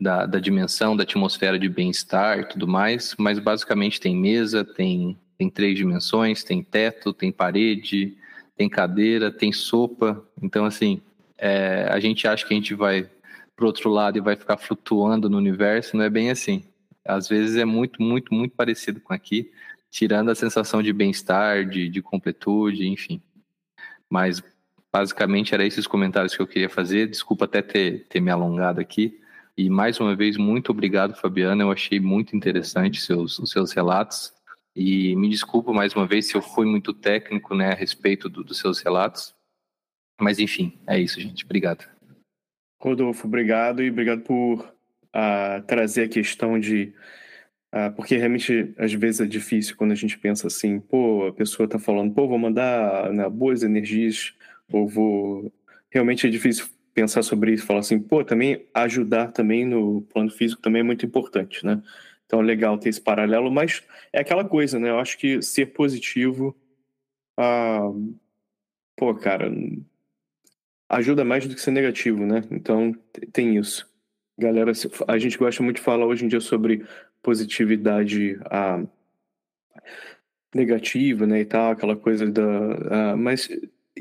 [0.00, 5.16] da, da dimensão, da atmosfera de bem-estar e tudo mais, mas basicamente tem mesa, tem,
[5.36, 8.16] tem três dimensões, tem teto, tem parede,
[8.56, 10.24] tem cadeira, tem sopa.
[10.40, 11.00] Então, assim,
[11.36, 13.08] é, a gente acha que a gente vai
[13.56, 16.62] para outro lado e vai ficar flutuando no universo, não é bem assim.
[17.04, 19.50] Às vezes é muito, muito, muito parecido com aqui,
[19.90, 23.20] tirando a sensação de bem-estar, de, de completude, enfim.
[24.08, 24.42] Mas
[24.92, 27.08] Basicamente, era esses comentários que eu queria fazer.
[27.08, 29.20] Desculpa até ter, ter me alongado aqui.
[29.58, 31.64] E mais uma vez, muito obrigado, Fabiana.
[31.64, 34.32] Eu achei muito interessante seus, os seus relatos.
[34.74, 38.44] E me desculpa mais uma vez se eu fui muito técnico né, a respeito do,
[38.44, 39.34] dos seus relatos.
[40.20, 41.44] Mas enfim, é isso, gente.
[41.44, 41.84] Obrigado.
[42.80, 46.94] Rodolfo, obrigado e obrigado por uh, trazer a questão de.
[47.74, 51.64] Uh, porque realmente às vezes é difícil quando a gente pensa assim, pô, a pessoa
[51.64, 54.32] está falando, pô, vou mandar né, boas energias
[54.70, 55.52] ou vou.
[55.90, 60.60] Realmente é difícil pensar sobre isso, falar assim, pô, também ajudar também no plano físico
[60.60, 61.80] também é muito importante, né?
[62.26, 64.90] Então legal ter esse paralelo, mas é aquela coisa, né?
[64.90, 66.56] Eu acho que ser positivo,
[67.36, 67.88] ah,
[68.96, 69.48] pô, cara,
[70.88, 72.42] ajuda mais do que ser negativo, né?
[72.50, 72.92] Então
[73.32, 73.88] tem isso.
[74.36, 74.72] Galera,
[75.06, 76.84] a gente gosta muito de falar hoje em dia sobre
[77.22, 78.82] positividade ah,
[80.52, 83.12] negativa, né, e tal, aquela coisa da...
[83.12, 83.48] Ah, mas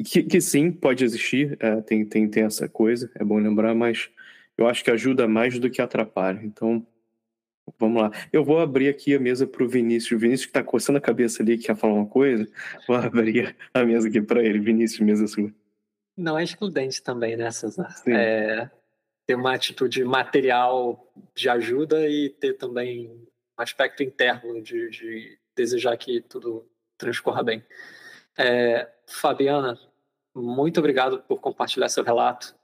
[0.03, 4.09] que, que sim, pode existir, é, tem, tem, tem essa coisa, é bom lembrar, mas
[4.57, 6.39] eu acho que ajuda mais do que atrapalha.
[6.43, 6.85] Então,
[7.77, 8.11] vamos lá.
[8.33, 10.11] Eu vou abrir aqui a mesa para o Vinícius.
[10.11, 12.47] O Vinícius que está coçando a cabeça ali, que quer falar uma coisa,
[12.87, 14.59] vou abrir a mesa aqui para ele.
[14.59, 15.53] Vinícius, mesa sua.
[16.17, 17.89] Não é excludente também, né, César?
[17.91, 18.13] Sim.
[18.13, 18.69] É,
[19.27, 23.27] ter uma atitude material de ajuda e ter também um
[23.57, 26.67] aspecto interno de, de desejar que tudo
[26.97, 27.63] transcorra bem.
[28.37, 29.79] É, Fabiana,
[30.35, 32.55] muito obrigado por compartilhar seu relato.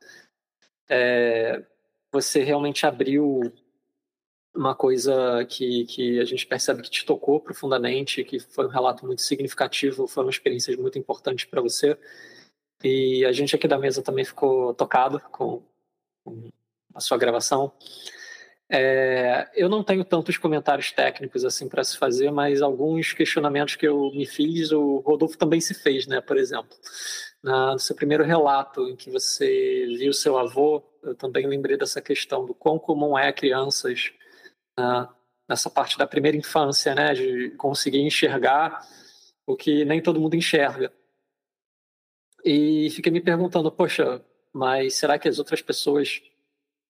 [0.88, 1.64] É,
[2.12, 3.52] você realmente abriu
[4.56, 9.06] uma coisa que, que a gente percebe que te tocou profundamente, que foi um relato
[9.06, 11.98] muito significativo, foi uma experiência muito importante para você.
[12.84, 15.64] E a gente aqui da mesa também ficou tocado com,
[16.24, 16.50] com
[16.94, 17.72] a sua gravação.
[18.70, 23.88] É, eu não tenho tantos comentários técnicos assim para se fazer, mas alguns questionamentos que
[23.88, 26.22] eu me fiz, o Rodolfo também se fez, né?
[26.22, 26.76] Por exemplo,
[27.44, 32.02] na, no seu primeiro relato em que você viu seu avô, eu também lembrei dessa
[32.02, 34.14] questão do quão comum é crianças
[34.80, 35.08] uh,
[35.48, 38.80] nessa parte da primeira infância, né, de conseguir enxergar
[39.46, 40.92] o que nem todo mundo enxerga.
[42.46, 46.22] E fiquei me perguntando, poxa, mas será que as outras pessoas.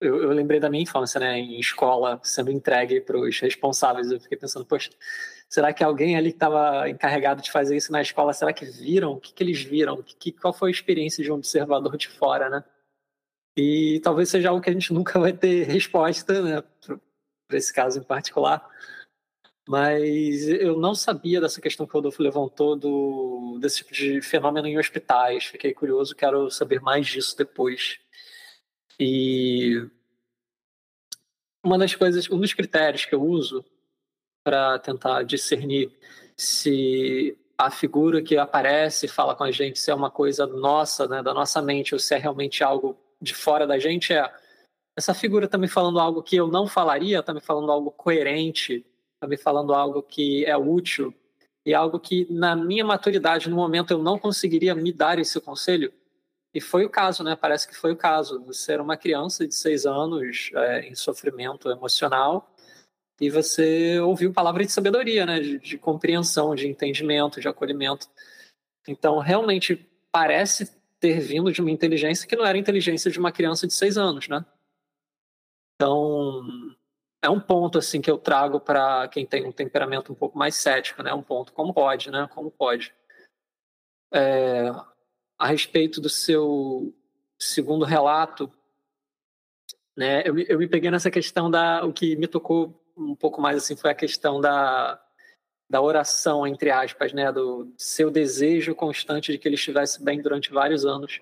[0.03, 4.11] Eu, eu lembrei da minha infância, né, em escola, sendo entregue para os responsáveis.
[4.11, 4.89] Eu fiquei pensando, poxa,
[5.49, 9.13] será que alguém ali que estava encarregado de fazer isso na escola, será que viram?
[9.13, 10.01] O que, que eles viram?
[10.03, 12.63] Que, qual foi a experiência de um observador de fora, né?
[13.55, 16.63] E talvez seja algo que a gente nunca vai ter resposta, né,
[17.47, 18.67] para esse caso em particular.
[19.67, 24.67] Mas eu não sabia dessa questão que o Rodolfo levantou do, desse tipo de fenômeno
[24.67, 25.45] em hospitais.
[25.45, 27.99] Fiquei curioso, quero saber mais disso depois.
[29.05, 29.85] E
[31.61, 33.65] uma das coisas, um dos critérios que eu uso
[34.45, 35.91] para tentar discernir
[36.37, 41.21] se a figura que aparece fala com a gente se é uma coisa nossa, né,
[41.21, 44.33] da nossa mente, ou se é realmente algo de fora da gente, é
[44.97, 48.85] essa figura está me falando algo que eu não falaria, está me falando algo coerente,
[49.15, 51.13] está me falando algo que é útil
[51.65, 55.91] e algo que, na minha maturidade, no momento, eu não conseguiria me dar esse conselho.
[56.53, 57.35] E foi o caso, né?
[57.35, 58.43] Parece que foi o caso.
[58.45, 62.53] Você era uma criança de seis anos é, em sofrimento emocional
[63.19, 65.39] e você ouviu palavra de sabedoria, né?
[65.39, 68.07] De, de compreensão, de entendimento, de acolhimento.
[68.87, 73.31] Então, realmente parece ter vindo de uma inteligência que não era a inteligência de uma
[73.31, 74.45] criança de seis anos, né?
[75.75, 76.41] Então,
[77.21, 80.55] é um ponto assim que eu trago para quem tem um temperamento um pouco mais
[80.55, 81.13] cético, né?
[81.13, 82.27] Um ponto como pode, né?
[82.33, 82.93] Como pode.
[84.13, 84.69] É,
[85.43, 86.95] a respeito do seu
[87.37, 88.49] segundo relato,
[89.93, 90.23] né?
[90.25, 93.75] Eu, eu me peguei nessa questão da o que me tocou um pouco mais assim
[93.75, 94.97] foi a questão da
[95.69, 97.29] da oração entre aspas, né?
[97.29, 101.19] Do seu desejo constante de que ele estivesse bem durante vários anos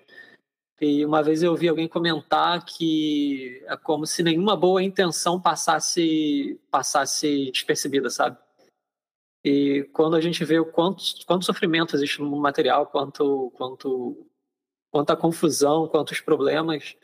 [0.80, 6.60] e uma vez eu ouvi alguém comentar que é como se nenhuma boa intenção passasse
[6.70, 8.38] passasse despercebida, sabe?
[9.44, 14.26] E quando a gente vê o quanto, quanto sofrimento existe no mundo material, quanto, quanto,
[14.90, 16.96] quanta confusão, quantos problemas,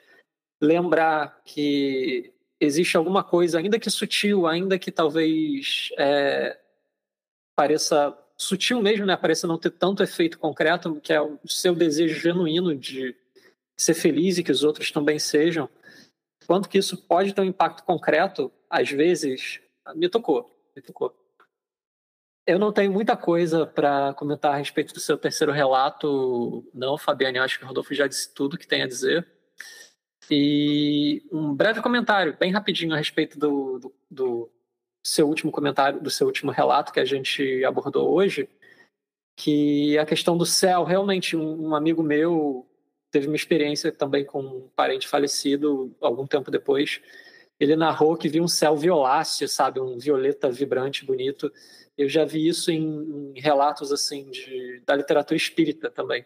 [0.61, 6.59] lembrar que existe alguma coisa, ainda que sutil, ainda que talvez é,
[7.57, 9.16] pareça sutil mesmo, né?
[9.16, 13.16] Pareça não ter tanto efeito concreto, que é o seu desejo genuíno de
[13.76, 15.68] ser feliz e que os outros também sejam,
[16.47, 19.61] quanto que isso pode ter um impacto concreto, às vezes,
[19.95, 21.14] me tocou, me tocou.
[22.49, 27.36] Eu não tenho muita coisa para comentar a respeito do seu terceiro relato, não, Fabiane.
[27.36, 29.28] Eu acho que o Rodolfo já disse tudo que tem a dizer.
[30.30, 34.51] E um breve comentário, bem rapidinho, a respeito do, do, do
[35.05, 38.49] seu último comentário, do seu último relato que a gente abordou hoje,
[39.36, 42.66] que a questão do céu, realmente, um, um amigo meu
[43.11, 46.99] teve uma experiência também com um parente falecido algum tempo depois.
[47.61, 51.53] Ele narrou que viu um céu violáceo, sabe, um violeta vibrante, bonito.
[51.99, 56.24] Eu já vi isso em, relatos assim de, da literatura espírita também.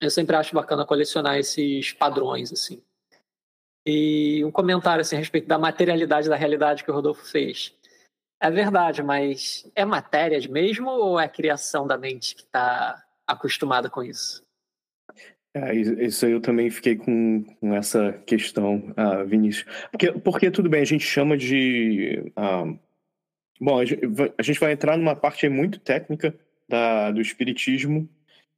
[0.00, 2.80] Eu sempre acho bacana colecionar esses padrões assim.
[3.84, 7.76] E um comentário assim, a respeito da materialidade da realidade que o Rodolfo fez.
[8.40, 13.90] É verdade, mas é matéria mesmo ou é a criação da mente que está acostumada
[13.90, 14.44] com isso?
[15.54, 19.66] É, isso eu também fiquei com, com essa questão, uh, Vinícius.
[19.90, 22.32] Porque, porque tudo bem, a gente chama de.
[22.36, 22.78] Uh,
[23.60, 23.84] bom, a
[24.42, 26.34] gente, vai entrar numa parte muito técnica
[26.68, 28.08] da, do espiritismo,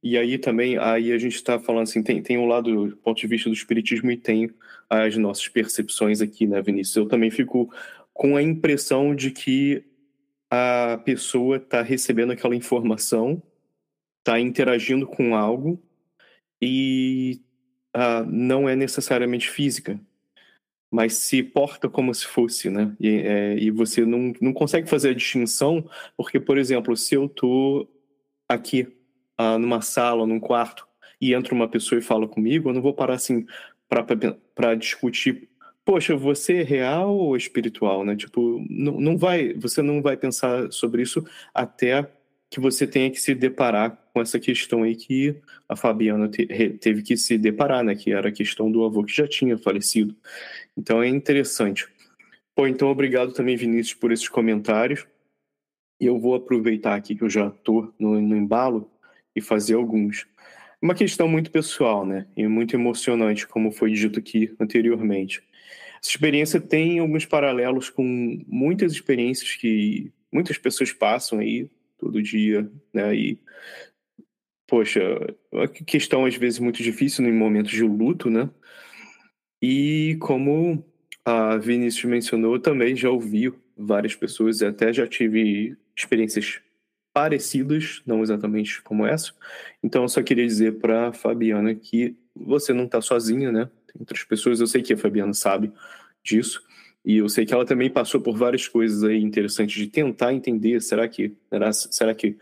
[0.01, 3.19] e aí também aí a gente está falando assim, tem, tem um lado do ponto
[3.19, 4.51] de vista do espiritismo e tem
[4.89, 6.95] as nossas percepções aqui, né, Vinícius?
[6.95, 7.73] Eu também fico
[8.13, 9.83] com a impressão de que
[10.49, 13.41] a pessoa está recebendo aquela informação,
[14.19, 15.81] está interagindo com algo
[16.61, 17.41] e
[17.95, 19.99] uh, não é necessariamente física,
[20.95, 22.95] mas se porta como se fosse, né?
[23.01, 25.85] E, é, e você não, não consegue fazer a distinção,
[26.15, 27.85] porque, por exemplo, se eu tô
[28.47, 28.87] aqui
[29.37, 30.87] uh, numa sala, num quarto,
[31.19, 33.45] e entra uma pessoa e fala comigo, eu não vou parar assim
[34.55, 35.49] para discutir
[35.83, 38.15] poxa, você é real ou espiritual, né?
[38.15, 41.23] Tipo, não, não vai, você não vai pensar sobre isso
[41.53, 42.09] até
[42.49, 45.35] que você tenha que se deparar com essa questão aí que
[45.67, 46.47] a Fabiana te,
[46.79, 47.95] teve que se deparar, né?
[47.95, 50.15] Que era a questão do avô que já tinha falecido.
[50.77, 51.85] Então é interessante.
[52.55, 55.05] Pô, então obrigado também, Vinícius, por esses comentários.
[55.99, 58.89] E eu vou aproveitar aqui que eu já estou no, no embalo
[59.35, 60.25] e fazer alguns.
[60.81, 62.25] Uma questão muito pessoal, né?
[62.37, 65.43] E muito emocionante, como foi dito aqui anteriormente.
[66.01, 72.71] Essa experiência tem alguns paralelos com muitas experiências que muitas pessoas passam aí todo dia,
[72.93, 73.13] né?
[73.13, 73.39] E
[74.67, 75.01] poxa,
[75.85, 78.49] questão às vezes muito difícil em momentos de luto, né?
[79.61, 80.85] E como
[81.23, 86.61] a Vinícius mencionou, também já ouvi várias pessoas, até já tive experiências
[87.13, 89.31] parecidas, não exatamente como essa.
[89.81, 93.69] Então, eu só queria dizer para Fabiana que você não está sozinha, né?
[93.87, 95.71] Tem outras pessoas, eu sei que a Fabiana sabe
[96.23, 96.61] disso,
[97.05, 100.81] e eu sei que ela também passou por várias coisas aí interessantes de tentar entender,
[100.81, 102.35] será que será, será que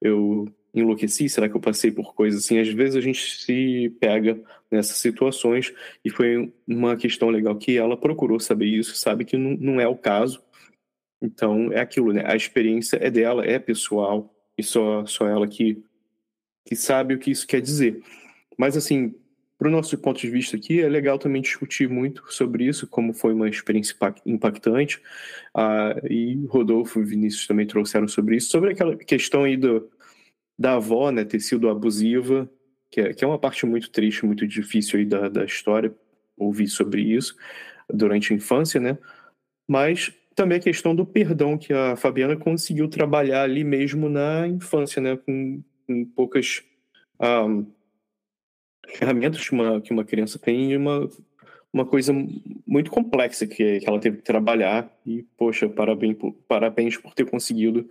[0.00, 0.48] eu
[0.80, 1.28] enlouqueci?
[1.28, 2.58] Será que eu passei por coisas assim?
[2.58, 4.38] Às vezes a gente se pega
[4.70, 5.72] nessas situações
[6.04, 9.88] e foi uma questão legal que ela procurou saber isso, sabe que não, não é
[9.88, 10.42] o caso.
[11.20, 12.22] Então é aquilo, né?
[12.26, 15.82] A experiência é dela, é pessoal e só só ela que
[16.66, 18.02] que sabe o que isso quer dizer.
[18.58, 19.14] Mas assim,
[19.58, 23.14] para o nosso ponto de vista aqui, é legal também discutir muito sobre isso, como
[23.14, 23.96] foi uma experiência
[24.26, 25.00] impactante.
[25.54, 29.88] Ah, e Rodolfo e Vinícius também trouxeram sobre isso, sobre aquela questão aí do,
[30.58, 32.50] da avó né, ter sido abusiva,
[32.90, 35.94] que é, que é uma parte muito triste, muito difícil aí da, da história,
[36.36, 37.36] ouvir sobre isso
[37.92, 38.98] durante a infância, né?
[39.68, 45.00] Mas também a questão do perdão que a Fabiana conseguiu trabalhar ali mesmo na infância,
[45.00, 45.16] né?
[45.16, 46.62] Com, com poucas
[47.20, 47.66] um,
[48.88, 51.08] ferramentas que uma, que uma criança tem e uma,
[51.72, 52.12] uma coisa
[52.66, 57.88] muito complexa que, que ela teve que trabalhar e, poxa, parabéns parabéns por ter conseguido,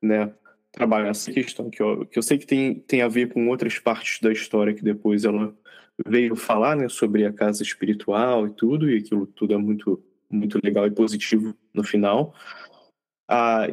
[0.00, 0.32] né?
[0.72, 3.78] Trabalhar essa questão, que eu, que eu sei que tem, tem a ver com outras
[3.78, 5.54] partes da história que depois ela
[6.06, 10.58] veio falar, né, sobre a casa espiritual e tudo, e aquilo tudo é muito, muito
[10.64, 12.34] legal e positivo no final.
[13.28, 13.66] Ah,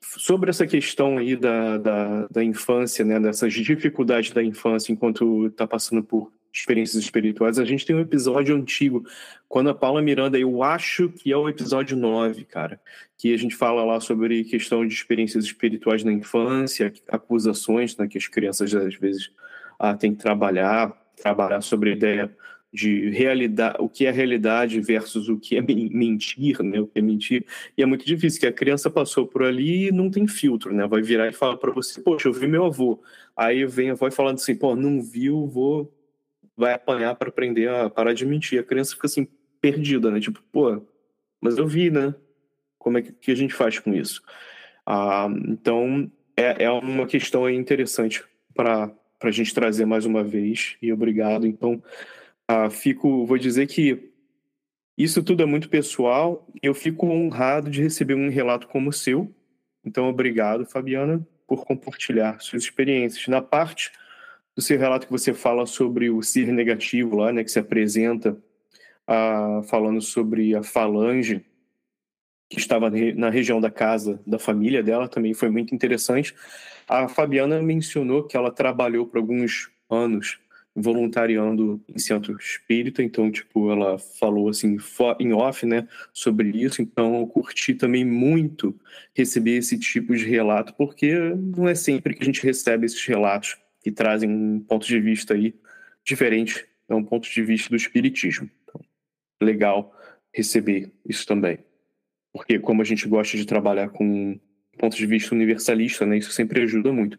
[0.00, 5.66] sobre essa questão aí da, da, da infância, né, dessas dificuldades da infância enquanto está
[5.66, 7.58] passando por experiências espirituais.
[7.58, 9.04] A gente tem um episódio antigo,
[9.48, 12.80] quando a Paula Miranda, eu acho que é o episódio 9, cara,
[13.16, 18.18] que a gente fala lá sobre questão de experiências espirituais na infância, acusações né, que
[18.18, 19.30] as crianças às vezes
[19.78, 22.36] ah, têm que trabalhar, trabalhar sobre a ideia
[22.72, 26.78] de realidade, o que é realidade versus o que é mentir, né?
[26.80, 27.46] O que é mentir.
[27.76, 30.86] E é muito difícil, que a criança passou por ali e não tem filtro, né?
[30.86, 33.00] Vai virar e falar para você, poxa, eu vi meu avô.
[33.34, 35.90] Aí vem a avó falando assim, pô, não viu, vou
[36.56, 38.58] vai apanhar para aprender a parar de mentir.
[38.58, 39.28] A criança fica assim,
[39.60, 40.20] perdida, né?
[40.20, 40.82] Tipo, pô,
[41.40, 42.14] mas eu vi, né?
[42.78, 44.22] Como é que, que a gente faz com isso?
[44.84, 50.92] Ah, então, é, é uma questão interessante para a gente trazer mais uma vez, e
[50.92, 51.46] obrigado.
[51.46, 51.82] Então,
[52.48, 54.12] ah, fico, vou dizer que
[54.96, 59.34] isso tudo é muito pessoal, eu fico honrado de receber um relato como o seu.
[59.84, 63.28] Então, obrigado, Fabiana, por compartilhar suas experiências.
[63.28, 63.92] Na parte
[64.56, 68.36] do seu relato que você fala sobre o ser negativo lá, né, que se apresenta
[69.06, 71.44] ah, falando sobre a falange
[72.48, 76.34] que estava na região da casa da família dela, também foi muito interessante.
[76.88, 80.38] A Fabiana mencionou que ela trabalhou por alguns anos
[80.74, 84.76] voluntariando em centro espírita, então, tipo, ela falou assim,
[85.18, 88.78] em off, né, sobre isso, então eu curti também muito
[89.14, 91.14] receber esse tipo de relato, porque
[91.56, 95.32] não é sempre que a gente recebe esses relatos que trazem um ponto de vista
[95.32, 95.54] aí
[96.04, 98.50] diferente, é um ponto de vista do espiritismo.
[98.64, 98.80] Então,
[99.40, 99.96] legal
[100.34, 101.60] receber isso também.
[102.32, 104.40] Porque como a gente gosta de trabalhar com
[104.76, 107.16] ponto de vista universalista, né, isso sempre ajuda muito.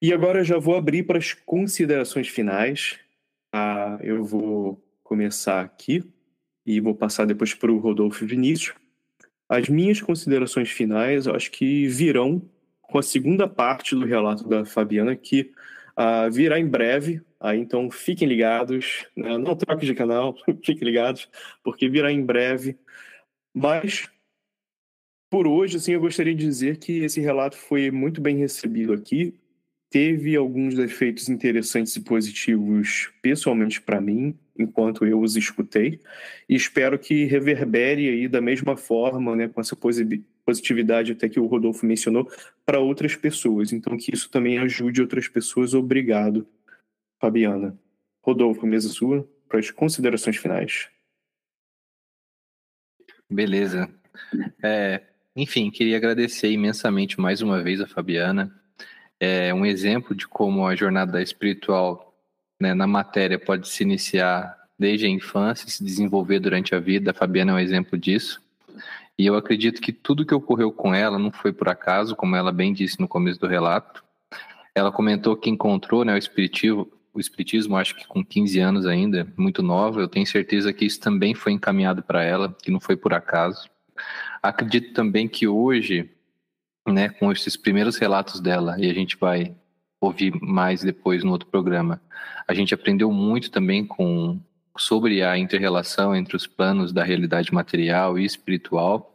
[0.00, 2.98] E agora eu já vou abrir para as considerações finais.
[3.52, 6.02] Ah, eu vou começar aqui
[6.64, 8.74] e vou passar depois para o Rodolfo Vinícius.
[9.46, 12.40] As minhas considerações finais, eu acho que virão
[12.88, 15.52] com a segunda parte do relato da Fabiana, que
[15.96, 17.20] uh, virá em breve.
[17.40, 19.06] Aí, então, fiquem ligados.
[19.16, 19.36] Né?
[19.38, 21.28] Não troque de canal, fiquem ligados,
[21.62, 22.76] porque virá em breve.
[23.54, 24.08] Mas,
[25.30, 29.34] por hoje, assim, eu gostaria de dizer que esse relato foi muito bem recebido aqui.
[29.88, 36.00] Teve alguns efeitos interessantes e positivos, pessoalmente para mim, enquanto eu os escutei.
[36.48, 39.76] E espero que reverbere aí da mesma forma, né, com essa
[40.46, 42.30] positividade até que o Rodolfo mencionou,
[42.64, 43.72] para outras pessoas.
[43.72, 45.74] Então, que isso também ajude outras pessoas.
[45.74, 46.46] Obrigado,
[47.20, 47.76] Fabiana.
[48.22, 50.88] Rodolfo, mesa sua, para as considerações finais.
[53.28, 53.90] Beleza.
[54.62, 55.02] É,
[55.34, 58.54] enfim, queria agradecer imensamente mais uma vez a Fabiana.
[59.18, 62.14] É um exemplo de como a jornada espiritual
[62.60, 67.10] né, na matéria pode se iniciar desde a infância se desenvolver durante a vida.
[67.10, 68.42] A Fabiana é um exemplo disso.
[69.18, 72.52] E eu acredito que tudo que ocorreu com ela não foi por acaso, como ela
[72.52, 74.04] bem disse no começo do relato.
[74.74, 79.26] Ela comentou que encontrou né, o espiritismo, o espiritismo, acho que com 15 anos ainda,
[79.36, 80.00] muito nova.
[80.00, 83.70] Eu tenho certeza que isso também foi encaminhado para ela, que não foi por acaso.
[84.42, 86.10] Acredito também que hoje,
[86.86, 89.56] né, com esses primeiros relatos dela, e a gente vai
[89.98, 92.02] ouvir mais depois no outro programa,
[92.46, 94.38] a gente aprendeu muito também com
[94.78, 99.12] sobre a interrelação entre os planos da realidade material e espiritual.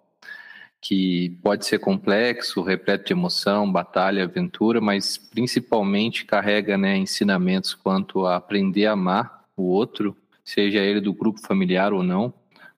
[0.84, 8.26] que pode ser complexo, repleto de emoção, batalha, aventura, mas principalmente carrega né, ensinamentos quanto
[8.26, 12.34] a aprender a amar o outro, seja ele do grupo familiar ou não.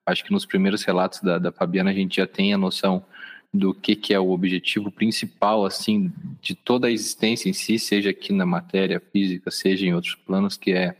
[0.05, 3.05] Acho que nos primeiros relatos da, da Fabiana a gente já tem a noção
[3.53, 6.11] do que, que é o objetivo principal assim
[6.41, 10.57] de toda a existência em si, seja aqui na matéria física, seja em outros planos,
[10.57, 10.97] que é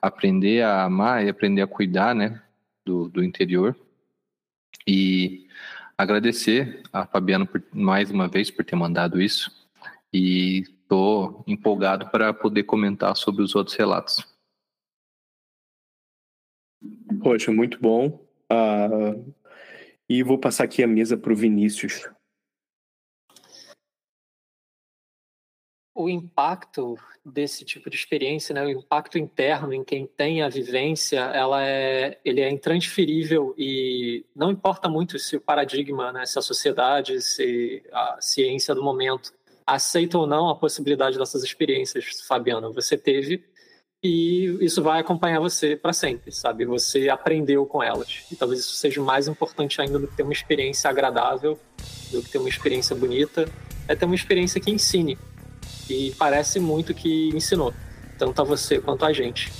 [0.00, 2.40] aprender a amar e aprender a cuidar né,
[2.84, 3.76] do, do interior.
[4.86, 5.46] E
[5.96, 9.50] agradecer a Fabiana por, mais uma vez por ter mandado isso
[10.12, 14.24] e estou empolgado para poder comentar sobre os outros relatos.
[17.22, 18.24] Poxa, muito bom.
[18.50, 19.34] Uh,
[20.08, 22.08] e vou passar aqui a mesa para o Vinícius.
[25.96, 31.18] O impacto desse tipo de experiência, né, o impacto interno em quem tem a vivência,
[31.18, 36.42] ela é, ele é intransferível e não importa muito se o paradigma, né, se a
[36.42, 39.32] sociedade, se a ciência do momento
[39.66, 43.42] aceita ou não a possibilidade dessas experiências, Fabiano, você teve
[44.04, 46.64] e isso vai acompanhar você para sempre, sabe?
[46.66, 48.24] Você aprendeu com elas.
[48.30, 51.58] E talvez isso seja mais importante ainda do que ter uma experiência agradável,
[52.12, 53.50] do que ter uma experiência bonita,
[53.88, 55.18] é ter uma experiência que ensine,
[55.88, 57.72] e parece muito que ensinou,
[58.18, 59.52] tanto a você quanto a gente.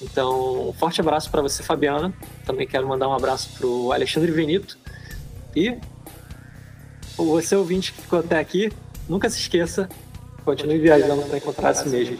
[0.00, 2.12] Então, um forte abraço para você, Fabiana.
[2.44, 4.76] Também quero mandar um abraço para o Alexandre Benito.
[5.54, 5.76] E
[7.16, 8.72] você, ouvinte que ficou até aqui,
[9.08, 9.88] nunca se esqueça,
[10.44, 12.18] continue viajando para encontrar a si mesmo.